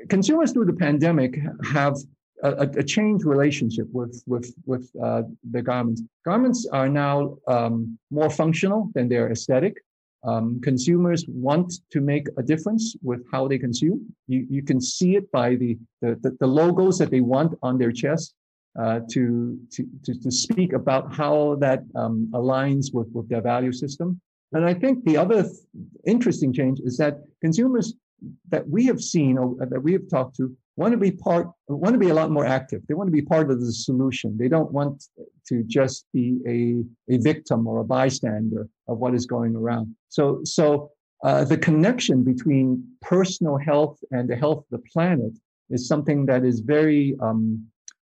Consumers 0.09 0.51
through 0.51 0.65
the 0.65 0.73
pandemic 0.73 1.39
have 1.63 1.95
a, 2.43 2.67
a 2.77 2.83
changed 2.83 3.25
relationship 3.25 3.87
with 3.91 4.23
with 4.27 4.53
with 4.65 4.89
uh, 5.01 5.23
the 5.51 5.61
garments. 5.61 6.01
Garments 6.25 6.67
are 6.71 6.89
now 6.89 7.37
um, 7.47 7.97
more 8.11 8.29
functional 8.29 8.89
than 8.93 9.07
they're 9.07 9.31
aesthetic. 9.31 9.77
Um, 10.25 10.59
consumers 10.61 11.23
want 11.27 11.71
to 11.91 12.01
make 12.01 12.27
a 12.37 12.43
difference 12.43 12.95
with 13.03 13.21
how 13.31 13.47
they 13.47 13.59
consume. 13.59 14.11
You, 14.27 14.47
you 14.49 14.63
can 14.63 14.81
see 14.81 15.15
it 15.15 15.31
by 15.31 15.55
the, 15.55 15.77
the, 16.01 16.35
the, 16.39 16.47
logos 16.47 16.97
that 16.97 17.11
they 17.11 17.21
want 17.21 17.53
on 17.61 17.77
their 17.77 17.91
chest 17.91 18.33
uh, 18.79 19.01
to, 19.11 19.57
to, 19.71 19.85
to, 20.03 20.19
to, 20.19 20.31
speak 20.31 20.73
about 20.73 21.13
how 21.13 21.57
that 21.59 21.83
um, 21.95 22.27
aligns 22.33 22.91
with, 22.91 23.07
with 23.13 23.29
their 23.29 23.41
value 23.41 23.71
system. 23.71 24.19
And 24.53 24.65
I 24.65 24.73
think 24.73 25.05
the 25.05 25.15
other 25.15 25.43
th- 25.43 25.53
interesting 26.07 26.51
change 26.51 26.79
is 26.79 26.97
that 26.97 27.19
consumers 27.41 27.93
that 28.49 28.67
we 28.67 28.85
have 28.87 29.01
seen 29.01 29.37
or 29.37 29.55
that 29.59 29.81
we 29.81 29.93
have 29.93 30.09
talked 30.09 30.37
to 30.37 30.55
want 30.77 30.91
to 30.91 30.97
be 30.97 31.11
part, 31.11 31.47
want 31.67 31.93
to 31.93 31.99
be 31.99 32.09
a 32.09 32.13
lot 32.13 32.31
more 32.31 32.45
active. 32.45 32.81
They 32.87 32.93
want 32.93 33.07
to 33.07 33.11
be 33.11 33.21
part 33.21 33.49
of 33.49 33.61
the 33.61 33.71
solution. 33.71 34.37
They 34.37 34.49
don't 34.49 34.71
want 34.71 35.05
to 35.47 35.63
just 35.63 36.05
be 36.13 36.39
a, 36.47 37.13
a 37.13 37.17
victim 37.19 37.67
or 37.67 37.79
a 37.79 37.83
bystander 37.83 38.67
of 38.87 38.97
what 38.97 39.15
is 39.15 39.25
going 39.25 39.55
around. 39.55 39.95
So, 40.09 40.41
so 40.43 40.91
uh, 41.23 41.45
the 41.45 41.57
connection 41.57 42.23
between 42.23 42.83
personal 43.01 43.57
health 43.57 43.97
and 44.11 44.29
the 44.29 44.35
health 44.35 44.59
of 44.59 44.65
the 44.71 44.83
planet 44.91 45.31
is 45.69 45.87
something 45.87 46.25
that 46.25 46.43
is 46.43 46.59
very, 46.59 47.15
um, 47.21 47.65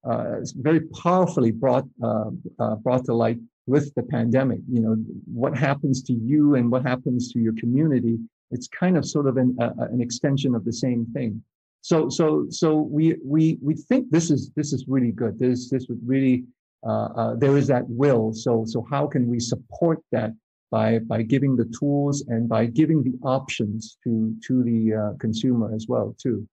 uh, 0.09 0.37
very 0.55 0.81
powerfully 1.03 1.51
brought 1.51 1.85
uh, 2.03 2.29
uh, 2.59 2.75
brought 2.75 3.03
to 3.05 3.13
light 3.13 3.39
with 3.67 3.93
the 3.95 4.03
pandemic. 4.03 4.59
You 4.71 4.81
know, 4.81 4.95
what 5.25 5.57
happens 5.57 6.01
to 6.03 6.13
you 6.13 6.55
and 6.55 6.71
what 6.71 6.83
happens 6.83 7.33
to 7.33 7.39
your 7.39 7.53
community. 7.59 8.17
It's 8.51 8.67
kind 8.67 8.97
of 8.97 9.05
sort 9.05 9.27
of 9.27 9.37
an, 9.37 9.55
an 9.59 10.01
extension 10.01 10.55
of 10.55 10.63
the 10.65 10.73
same 10.73 11.05
thing. 11.13 11.43
So 11.81 12.09
so 12.09 12.47
so 12.49 12.75
we 12.75 13.15
we 13.23 13.57
we 13.61 13.73
think 13.73 14.09
this 14.11 14.31
is 14.31 14.51
this 14.55 14.73
is 14.73 14.85
really 14.87 15.11
good. 15.11 15.39
This 15.39 15.69
this 15.69 15.87
would 15.87 16.01
really 16.05 16.45
uh, 16.85 17.09
uh, 17.15 17.35
there 17.35 17.57
is 17.57 17.67
that 17.67 17.85
will. 17.87 18.33
So 18.33 18.63
so 18.65 18.85
how 18.89 19.07
can 19.07 19.27
we 19.27 19.39
support 19.39 19.99
that 20.11 20.33
by 20.71 20.99
by 20.99 21.21
giving 21.21 21.55
the 21.55 21.71
tools 21.79 22.23
and 22.27 22.47
by 22.47 22.65
giving 22.65 23.03
the 23.03 23.13
options 23.23 23.97
to 24.03 24.35
to 24.45 24.63
the 24.63 24.93
uh, 24.93 25.17
consumer 25.19 25.73
as 25.73 25.87
well 25.87 26.15
too. 26.21 26.47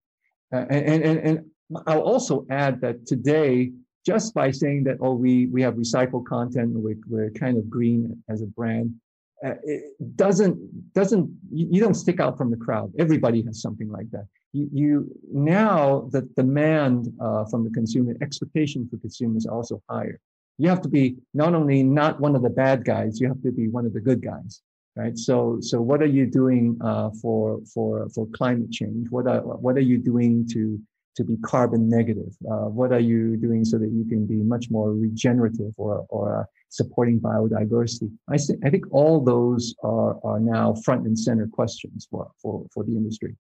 And, 0.52 0.70
and 0.70 1.18
and 1.18 1.40
I'll 1.86 2.00
also 2.02 2.46
add 2.50 2.80
that 2.82 3.06
today, 3.06 3.72
just 4.04 4.32
by 4.32 4.50
saying 4.50 4.84
that 4.84 4.98
oh 5.00 5.14
we 5.14 5.46
we 5.46 5.62
have 5.62 5.74
recycled 5.74 6.26
content, 6.26 6.70
we're, 6.74 6.96
we're 7.08 7.30
kind 7.30 7.58
of 7.58 7.68
green 7.68 8.22
as 8.28 8.42
a 8.42 8.46
brand. 8.46 8.94
Uh, 9.44 9.54
it 9.64 10.16
doesn't 10.16 10.56
doesn't 10.94 11.30
you, 11.52 11.68
you 11.72 11.80
don't 11.80 11.94
stick 11.94 12.20
out 12.20 12.38
from 12.38 12.50
the 12.50 12.56
crowd. 12.56 12.92
Everybody 12.98 13.42
has 13.42 13.60
something 13.60 13.90
like 13.90 14.10
that 14.10 14.26
you, 14.56 14.68
you 14.72 15.20
now 15.32 16.08
the 16.12 16.22
demand 16.36 17.12
uh, 17.20 17.44
from 17.44 17.64
the 17.64 17.70
consumer, 17.70 18.14
expectation 18.22 18.88
for 18.88 18.96
consumers 18.98 19.46
also 19.46 19.82
higher. 19.88 20.18
You 20.58 20.68
have 20.70 20.80
to 20.82 20.88
be 20.88 21.16
not 21.34 21.54
only 21.54 21.82
not 21.82 22.20
one 22.20 22.34
of 22.34 22.42
the 22.42 22.50
bad 22.50 22.84
guys, 22.84 23.20
you 23.20 23.28
have 23.28 23.42
to 23.42 23.52
be 23.52 23.68
one 23.68 23.84
of 23.84 23.92
the 23.92 24.00
good 24.00 24.22
guys, 24.22 24.62
right? 24.96 25.16
So, 25.18 25.58
so 25.60 25.80
what 25.80 26.00
are 26.00 26.12
you 26.18 26.26
doing 26.26 26.78
uh, 26.82 27.10
for 27.20 27.60
for 27.72 28.08
for 28.14 28.26
climate 28.34 28.72
change? 28.72 29.08
What 29.10 29.26
are 29.26 29.40
what 29.40 29.76
are 29.76 29.88
you 29.92 29.98
doing 29.98 30.48
to 30.52 30.80
to 31.16 31.24
be 31.24 31.36
carbon 31.38 31.88
negative? 31.90 32.34
Uh, 32.50 32.68
what 32.78 32.92
are 32.92 33.00
you 33.12 33.36
doing 33.36 33.64
so 33.64 33.76
that 33.78 33.90
you 33.90 34.06
can 34.08 34.26
be 34.26 34.36
much 34.36 34.70
more 34.70 34.92
regenerative 34.92 35.74
or 35.76 36.06
or 36.08 36.40
uh, 36.40 36.44
supporting 36.68 37.20
biodiversity? 37.20 38.10
I, 38.28 38.36
th- 38.36 38.58
I 38.64 38.70
think 38.70 38.84
all 38.90 39.24
those 39.24 39.74
are 39.82 40.18
are 40.24 40.40
now 40.40 40.74
front 40.84 41.06
and 41.06 41.18
center 41.18 41.46
questions 41.46 42.06
for 42.10 42.30
for 42.40 42.66
for 42.72 42.84
the 42.84 42.92
industry. 42.92 43.36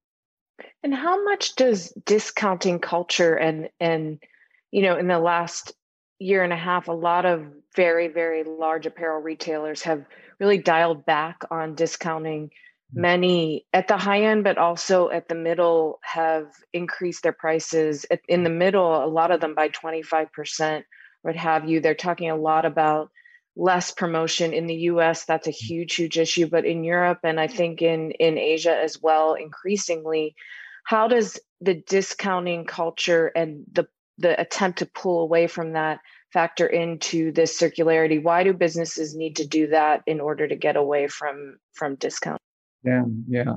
And 0.82 0.94
how 0.94 1.22
much 1.24 1.54
does 1.56 1.92
discounting 2.04 2.78
culture 2.78 3.34
and 3.34 3.68
and 3.80 4.22
you 4.70 4.82
know 4.82 4.96
in 4.96 5.08
the 5.08 5.18
last 5.18 5.72
year 6.18 6.42
and 6.42 6.52
a 6.52 6.56
half 6.56 6.88
a 6.88 6.92
lot 6.92 7.26
of 7.26 7.46
very 7.74 8.08
very 8.08 8.42
large 8.44 8.86
apparel 8.86 9.20
retailers 9.20 9.82
have 9.82 10.04
really 10.40 10.58
dialed 10.58 11.04
back 11.04 11.42
on 11.50 11.74
discounting 11.74 12.48
mm. 12.48 12.50
many 13.00 13.66
at 13.74 13.88
the 13.88 13.98
high 13.98 14.22
end 14.22 14.42
but 14.42 14.56
also 14.56 15.10
at 15.10 15.28
the 15.28 15.34
middle 15.34 15.98
have 16.02 16.46
increased 16.72 17.22
their 17.22 17.32
prices 17.32 18.06
in 18.28 18.44
the 18.44 18.50
middle 18.50 19.04
a 19.04 19.06
lot 19.06 19.30
of 19.30 19.40
them 19.40 19.54
by 19.54 19.68
25% 19.68 20.84
what 21.26 21.36
have 21.36 21.68
you. 21.68 21.80
They're 21.80 21.94
talking 21.94 22.30
a 22.30 22.36
lot 22.36 22.64
about 22.64 23.10
less 23.56 23.90
promotion 23.90 24.52
in 24.52 24.66
the 24.66 24.74
US 24.92 25.24
that's 25.24 25.48
a 25.48 25.50
mm. 25.50 25.56
huge 25.56 25.94
huge 25.96 26.18
issue. 26.18 26.46
But 26.46 26.64
in 26.64 26.84
Europe 26.84 27.20
and 27.24 27.40
I 27.40 27.48
think 27.48 27.82
in 27.82 28.12
in 28.12 28.38
Asia 28.38 28.76
as 28.76 29.02
well 29.02 29.34
increasingly 29.34 30.36
how 30.84 31.08
does 31.08 31.38
the 31.60 31.74
discounting 31.74 32.64
culture 32.64 33.26
and 33.34 33.64
the 33.72 33.88
the 34.18 34.40
attempt 34.40 34.78
to 34.78 34.86
pull 34.86 35.20
away 35.20 35.46
from 35.46 35.72
that 35.72 36.00
factor 36.32 36.66
into 36.66 37.32
this 37.32 37.60
circularity? 37.60 38.22
Why 38.22 38.44
do 38.44 38.52
businesses 38.52 39.14
need 39.14 39.36
to 39.36 39.46
do 39.46 39.66
that 39.68 40.02
in 40.06 40.20
order 40.20 40.46
to 40.46 40.54
get 40.54 40.76
away 40.76 41.08
from 41.08 41.58
from 41.72 41.96
discount? 41.96 42.40
Yeah 42.84 43.04
yeah. 43.26 43.52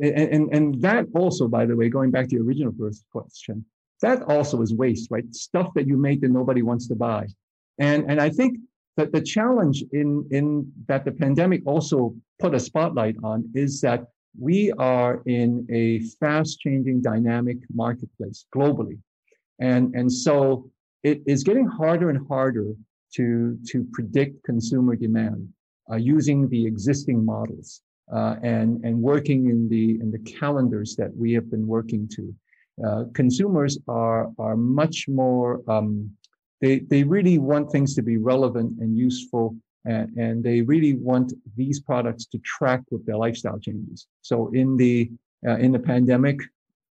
And 0.00 0.54
and 0.54 0.80
that 0.82 1.06
also 1.14 1.48
by 1.48 1.66
the 1.66 1.74
way 1.74 1.88
going 1.88 2.12
back 2.12 2.28
to 2.28 2.36
your 2.36 2.44
original 2.44 2.72
first 2.78 3.04
question 3.10 3.64
that 4.02 4.22
also 4.24 4.62
is 4.62 4.74
waste 4.74 5.08
right 5.10 5.34
stuff 5.34 5.72
that 5.74 5.86
you 5.86 5.96
make 5.96 6.20
that 6.20 6.30
nobody 6.30 6.62
wants 6.62 6.86
to 6.88 6.94
buy 6.94 7.26
and 7.78 8.10
and 8.10 8.20
i 8.20 8.28
think 8.28 8.58
that 8.96 9.12
the 9.12 9.20
challenge 9.20 9.84
in 9.92 10.26
in 10.30 10.70
that 10.88 11.04
the 11.04 11.12
pandemic 11.12 11.62
also 11.66 12.14
put 12.38 12.54
a 12.54 12.60
spotlight 12.60 13.16
on 13.22 13.48
is 13.54 13.80
that 13.80 14.06
we 14.38 14.72
are 14.72 15.22
in 15.26 15.66
a 15.70 16.00
fast 16.20 16.60
changing 16.60 17.00
dynamic 17.00 17.58
marketplace 17.74 18.46
globally. 18.54 18.98
And, 19.58 19.94
and 19.94 20.12
so 20.12 20.70
it 21.02 21.22
is 21.26 21.42
getting 21.42 21.66
harder 21.66 22.10
and 22.10 22.26
harder 22.28 22.74
to, 23.14 23.58
to 23.68 23.86
predict 23.92 24.44
consumer 24.44 24.96
demand 24.96 25.48
uh, 25.90 25.96
using 25.96 26.48
the 26.48 26.66
existing 26.66 27.24
models 27.24 27.80
uh, 28.12 28.36
and, 28.42 28.84
and 28.84 29.00
working 29.00 29.48
in 29.48 29.68
the, 29.68 29.98
in 30.00 30.10
the 30.10 30.18
calendars 30.18 30.96
that 30.96 31.16
we 31.16 31.32
have 31.32 31.50
been 31.50 31.66
working 31.66 32.08
to. 32.16 32.34
Uh, 32.84 33.04
consumers 33.14 33.78
are, 33.88 34.30
are 34.38 34.56
much 34.56 35.06
more, 35.08 35.62
um, 35.68 36.10
they, 36.60 36.80
they 36.80 37.04
really 37.04 37.38
want 37.38 37.70
things 37.70 37.94
to 37.94 38.02
be 38.02 38.16
relevant 38.16 38.78
and 38.80 38.96
useful 38.96 39.56
and, 39.86 40.16
and 40.16 40.44
they 40.44 40.60
really 40.62 40.94
want 40.94 41.32
these 41.56 41.80
products 41.80 42.26
to 42.26 42.38
track 42.38 42.82
with 42.90 43.06
their 43.06 43.16
lifestyle 43.16 43.58
changes. 43.58 44.06
So 44.22 44.50
in 44.52 44.76
the 44.76 45.10
uh, 45.46 45.56
in 45.58 45.70
the 45.70 45.78
pandemic, 45.78 46.40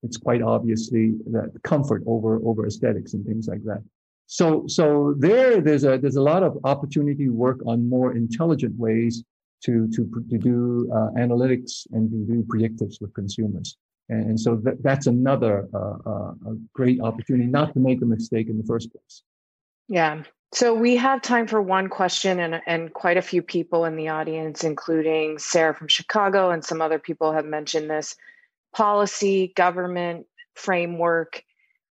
it's 0.03 0.17
quite 0.17 0.43
obviously 0.43 1.15
that 1.33 1.51
comfort 1.65 2.03
over 2.07 2.41
over 2.45 2.67
aesthetics 2.67 3.15
and 3.15 3.27
things 3.27 3.49
like 3.49 3.65
that. 3.65 3.83
So 4.27 4.65
so 4.69 5.15
there 5.19 5.61
there's 5.61 5.85
a 5.85 5.99
there's 5.99 6.17
a 6.17 6.23
lot 6.23 6.43
of 6.43 6.57
opportunity 6.65 7.25
to 7.25 7.31
work 7.31 7.61
on 7.67 7.89
more 7.89 8.15
intelligent 8.17 8.79
ways 8.79 9.25
to 9.65 9.89
to 9.89 10.25
to 10.31 10.39
do 10.39 10.91
uh, 10.95 11.11
analytics 11.19 11.87
and 11.93 12.11
to 12.11 12.33
do 12.33 12.43
predictives 12.45 13.01
with 13.01 13.13
consumers. 13.15 13.77
And, 14.09 14.31
and 14.31 14.41
so 14.41 14.57
that, 14.57 14.83
that's 14.83 15.07
another 15.07 15.69
uh, 15.75 16.09
uh, 16.09 16.33
great 16.73 17.01
opportunity 17.01 17.47
not 17.47 17.73
to 17.75 17.81
make 17.81 18.03
a 18.03 18.07
mistake 18.07 18.49
in 18.49 18.59
the 18.59 18.65
first 18.65 18.93
place. 18.93 19.23
Yeah, 19.89 20.23
so 20.55 20.73
we 20.73 20.95
have 20.97 21.21
time 21.21 21.49
for 21.49 21.61
one 21.61 21.89
question, 21.89 22.39
and, 22.39 22.63
and 22.65 22.93
quite 22.93 23.17
a 23.17 23.23
few 23.23 23.43
people 23.43 23.85
in 23.87 23.97
the 23.97 24.09
audience, 24.09 24.63
including 24.63 25.37
Sarah 25.39 25.75
from 25.75 25.89
Chicago 25.89 26.51
and 26.51 26.65
some 26.65 26.81
other 26.81 27.01
people, 27.01 27.33
have 27.33 27.45
mentioned 27.45 27.91
this 27.91 28.15
policy, 28.73 29.53
government 29.57 30.27
framework. 30.55 31.43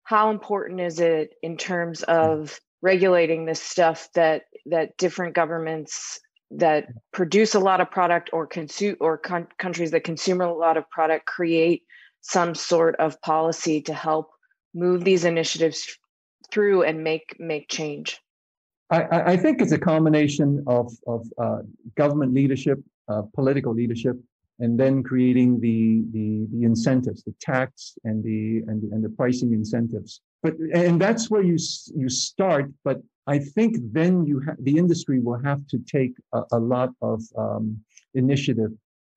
How 0.04 0.30
important 0.30 0.82
is 0.82 1.00
it 1.00 1.36
in 1.41 1.56
terms 1.56 2.04
of 2.04 2.60
regulating 2.82 3.45
this 3.45 3.62
stuff 3.62 4.10
that 4.15 4.43
that 4.65 4.98
different 4.98 5.36
governments 5.36 6.19
that 6.52 6.88
produce 7.13 7.56
a 7.56 7.60
lot 7.60 7.80
of 7.80 7.89
product 7.89 8.30
or 8.34 8.45
consume 8.45 8.98
or 9.00 9.17
con- 9.17 9.48
countries 9.58 9.91
that 9.91 10.04
consume 10.04 10.41
a 10.41 10.54
lot 10.54 10.76
of 10.76 10.89
product 10.89 11.26
create 11.26 11.84
some 12.21 12.55
sort 12.55 12.95
of 12.97 13.21
policy 13.21 13.82
to 13.82 13.93
help 13.93 14.29
move 14.73 15.03
these 15.03 15.25
initiatives 15.25 15.97
through 16.51 16.84
and 16.84 17.03
make 17.03 17.36
make 17.39 17.69
change? 17.69 18.19
I, 18.91 19.34
I 19.34 19.38
think 19.38 19.62
it's 19.62 19.71
a 19.71 19.77
combination 19.77 20.63
of, 20.65 20.91
of 21.05 21.27
uh, 21.38 21.60
government 21.95 22.34
leadership, 22.34 22.79
uh, 23.08 23.21
political 23.36 23.73
leadership, 23.73 24.17
and 24.58 24.79
then 24.79 25.03
creating 25.03 25.60
the, 25.60 26.03
the, 26.12 26.47
the 26.51 26.63
incentives, 26.63 27.23
the 27.23 27.36
tax 27.39 27.93
and 28.03 28.23
the, 28.23 28.63
and 28.67 28.82
the, 28.82 28.95
and 28.95 29.03
the 29.03 29.10
pricing 29.10 29.53
incentives. 29.53 30.21
But, 30.41 30.55
and 30.73 30.99
that's 30.99 31.29
where 31.29 31.43
you, 31.43 31.58
you 31.95 32.10
start. 32.10 32.71
But 32.84 33.01
I 33.27 33.38
think 33.38 33.77
then 33.91 34.25
you 34.25 34.41
ha- 34.43 34.55
the 34.60 34.77
industry 34.77 35.19
will 35.19 35.39
have 35.43 35.67
to 35.67 35.77
take 35.79 36.13
a, 36.34 36.41
a 36.53 36.60
lot 36.60 36.89
of 37.01 37.21
um, 37.38 37.79
initiative 38.15 38.71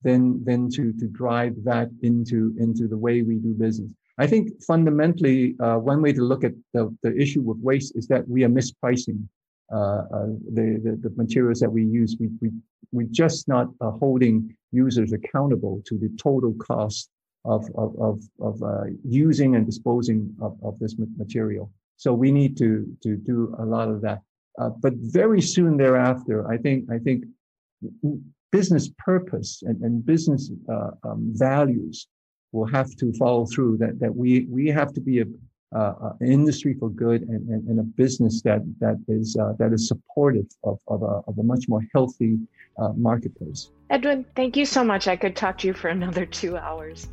than 0.05 0.43
than 0.45 0.69
to 0.71 0.93
to 1.01 1.07
drive 1.07 1.55
that 1.65 1.89
into 2.03 2.55
into 2.59 2.89
the 2.89 2.99
way 2.99 3.23
we 3.23 3.37
do 3.37 3.55
business. 3.55 3.93
I 4.19 4.27
think 4.27 4.63
fundamentally, 4.63 5.57
uh, 5.59 5.77
one 5.77 6.03
way 6.03 6.13
to 6.13 6.23
look 6.23 6.45
at 6.45 6.53
the, 6.75 6.95
the 7.03 7.17
issue 7.17 7.41
with 7.41 7.59
waste 7.59 7.97
is 7.97 8.07
that 8.09 8.29
we 8.29 8.45
are 8.45 8.49
mispricing 8.49 9.27
uh, 9.73 9.77
uh, 9.77 10.27
the, 10.53 10.81
the, 10.85 11.09
the 11.09 11.13
materials 11.17 11.61
that 11.61 11.71
we 11.71 11.85
use. 11.85 12.17
We 12.21 12.29
we 12.41 12.51
we're 12.93 13.09
just 13.11 13.49
not 13.49 13.69
uh, 13.81 13.91
holding 13.93 14.55
users 14.71 15.13
accountable 15.13 15.83
to 15.87 15.97
the 15.99 16.11
total 16.19 16.53
cost 16.55 17.09
of 17.45 17.65
of 17.75 17.99
of, 17.99 18.21
of 18.41 18.63
uh, 18.63 18.85
using 19.05 19.57
and 19.57 19.65
disposing 19.65 20.35
of, 20.41 20.59
of 20.63 20.79
this 20.79 20.97
material. 21.17 21.71
So 21.97 22.13
we 22.13 22.31
need 22.33 22.57
to 22.59 22.87
to 23.03 23.17
do 23.17 23.55
a 23.59 23.65
lot 23.65 23.89
of 23.89 24.03
that. 24.03 24.21
Uh, 24.59 24.69
but 24.69 24.93
very 24.97 25.41
soon 25.41 25.79
thereafter, 25.79 26.51
I 26.53 26.59
think 26.59 26.91
I 26.91 26.99
think 26.99 27.25
business 28.53 28.91
purpose 28.99 29.63
and, 29.67 29.83
and 29.83 30.05
business 30.07 30.51
um, 30.69 31.33
values 31.35 32.07
will 32.53 32.67
have 32.67 32.95
to 32.97 33.13
follow 33.15 33.47
through 33.47 33.79
that, 33.79 33.99
that 33.99 34.15
we, 34.15 34.47
we 34.49 34.69
have 34.69 34.93
to 34.93 35.01
be 35.01 35.21
a, 35.21 35.25
uh, 35.77 36.13
an 36.21 36.31
industry 36.31 36.75
for 36.79 36.91
good 36.91 37.23
and, 37.23 37.49
and, 37.49 37.67
and, 37.67 37.81
a 37.81 37.83
business 37.83 38.43
that, 38.43 38.61
that 38.79 39.03
is, 39.09 39.37
uh, 39.37 39.55
that 39.59 39.73
is 39.73 39.89
supportive 39.89 40.47
of, 40.65 40.79
of, 40.87 41.03
a, 41.03 41.23
of 41.27 41.39
a 41.39 41.43
much 41.43 41.65
more 41.67 41.81
healthy 41.95 42.39
uh, 42.79 42.93
marketplace. 42.95 43.71
Edwin, 43.89 44.25
thank 44.37 44.57
you 44.57 44.67
so 44.67 44.85
much. 44.85 45.09
I 45.09 45.17
could 45.17 45.35
talk 45.35 45.59
to 45.59 45.67
you 45.67 45.73
for 45.73 45.89
another 45.89 46.27
two 46.27 46.57
hours. 46.57 47.09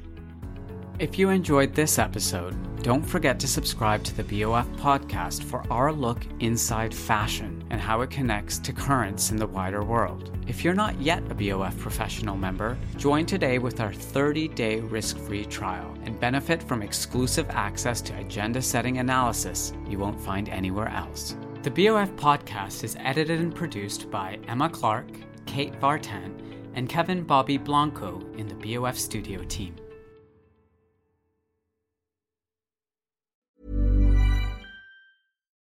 If 1.00 1.18
you 1.18 1.30
enjoyed 1.30 1.74
this 1.74 1.98
episode, 1.98 2.58
don't 2.84 3.06
forget 3.06 3.40
to 3.40 3.48
subscribe 3.48 4.04
to 4.04 4.14
the 4.18 4.44
BOF 4.44 4.68
podcast 4.72 5.44
for 5.44 5.64
our 5.72 5.94
look 5.94 6.26
inside 6.42 6.94
fashion 6.94 7.64
and 7.70 7.80
how 7.80 8.02
it 8.02 8.10
connects 8.10 8.60
to 8.60 8.74
currents 8.74 9.32
in 9.32 9.38
the 9.38 9.48
wider 9.48 9.82
world. 9.82 10.38
If 10.46 10.62
you're 10.62 10.74
not 10.74 11.00
yet 11.00 11.24
a 11.32 11.34
BOF 11.34 11.78
professional 11.78 12.36
member, 12.36 12.78
join 12.98 13.26
today 13.26 13.60
with 13.60 13.80
our 13.80 13.94
30 13.94 14.50
day 14.50 14.82
risk 14.82 15.18
free 15.18 15.46
trial 15.46 15.98
and 16.04 16.20
benefit 16.20 16.62
from 16.62 16.82
exclusive 16.82 17.50
access 17.52 18.02
to 18.02 18.18
agenda 18.18 18.62
setting 18.62 18.98
analysis 18.98 19.72
you 19.88 20.00
won't 20.00 20.20
find 20.20 20.50
anywhere 20.50 20.90
else. 20.90 21.38
The 21.64 21.72
BOF 21.72 22.12
podcast 22.18 22.84
is 22.84 22.98
edited 23.00 23.40
and 23.40 23.56
produced 23.56 24.12
by 24.12 24.38
Emma 24.50 24.70
Clark, 24.70 25.08
Kate 25.46 25.80
Vartan, 25.80 26.34
and 26.74 26.90
Kevin 26.90 27.24
Bobby 27.24 27.58
Blanco 27.58 28.22
in 28.36 28.50
the 28.50 28.56
BOF 28.56 28.98
studio 28.98 29.42
team. 29.46 29.74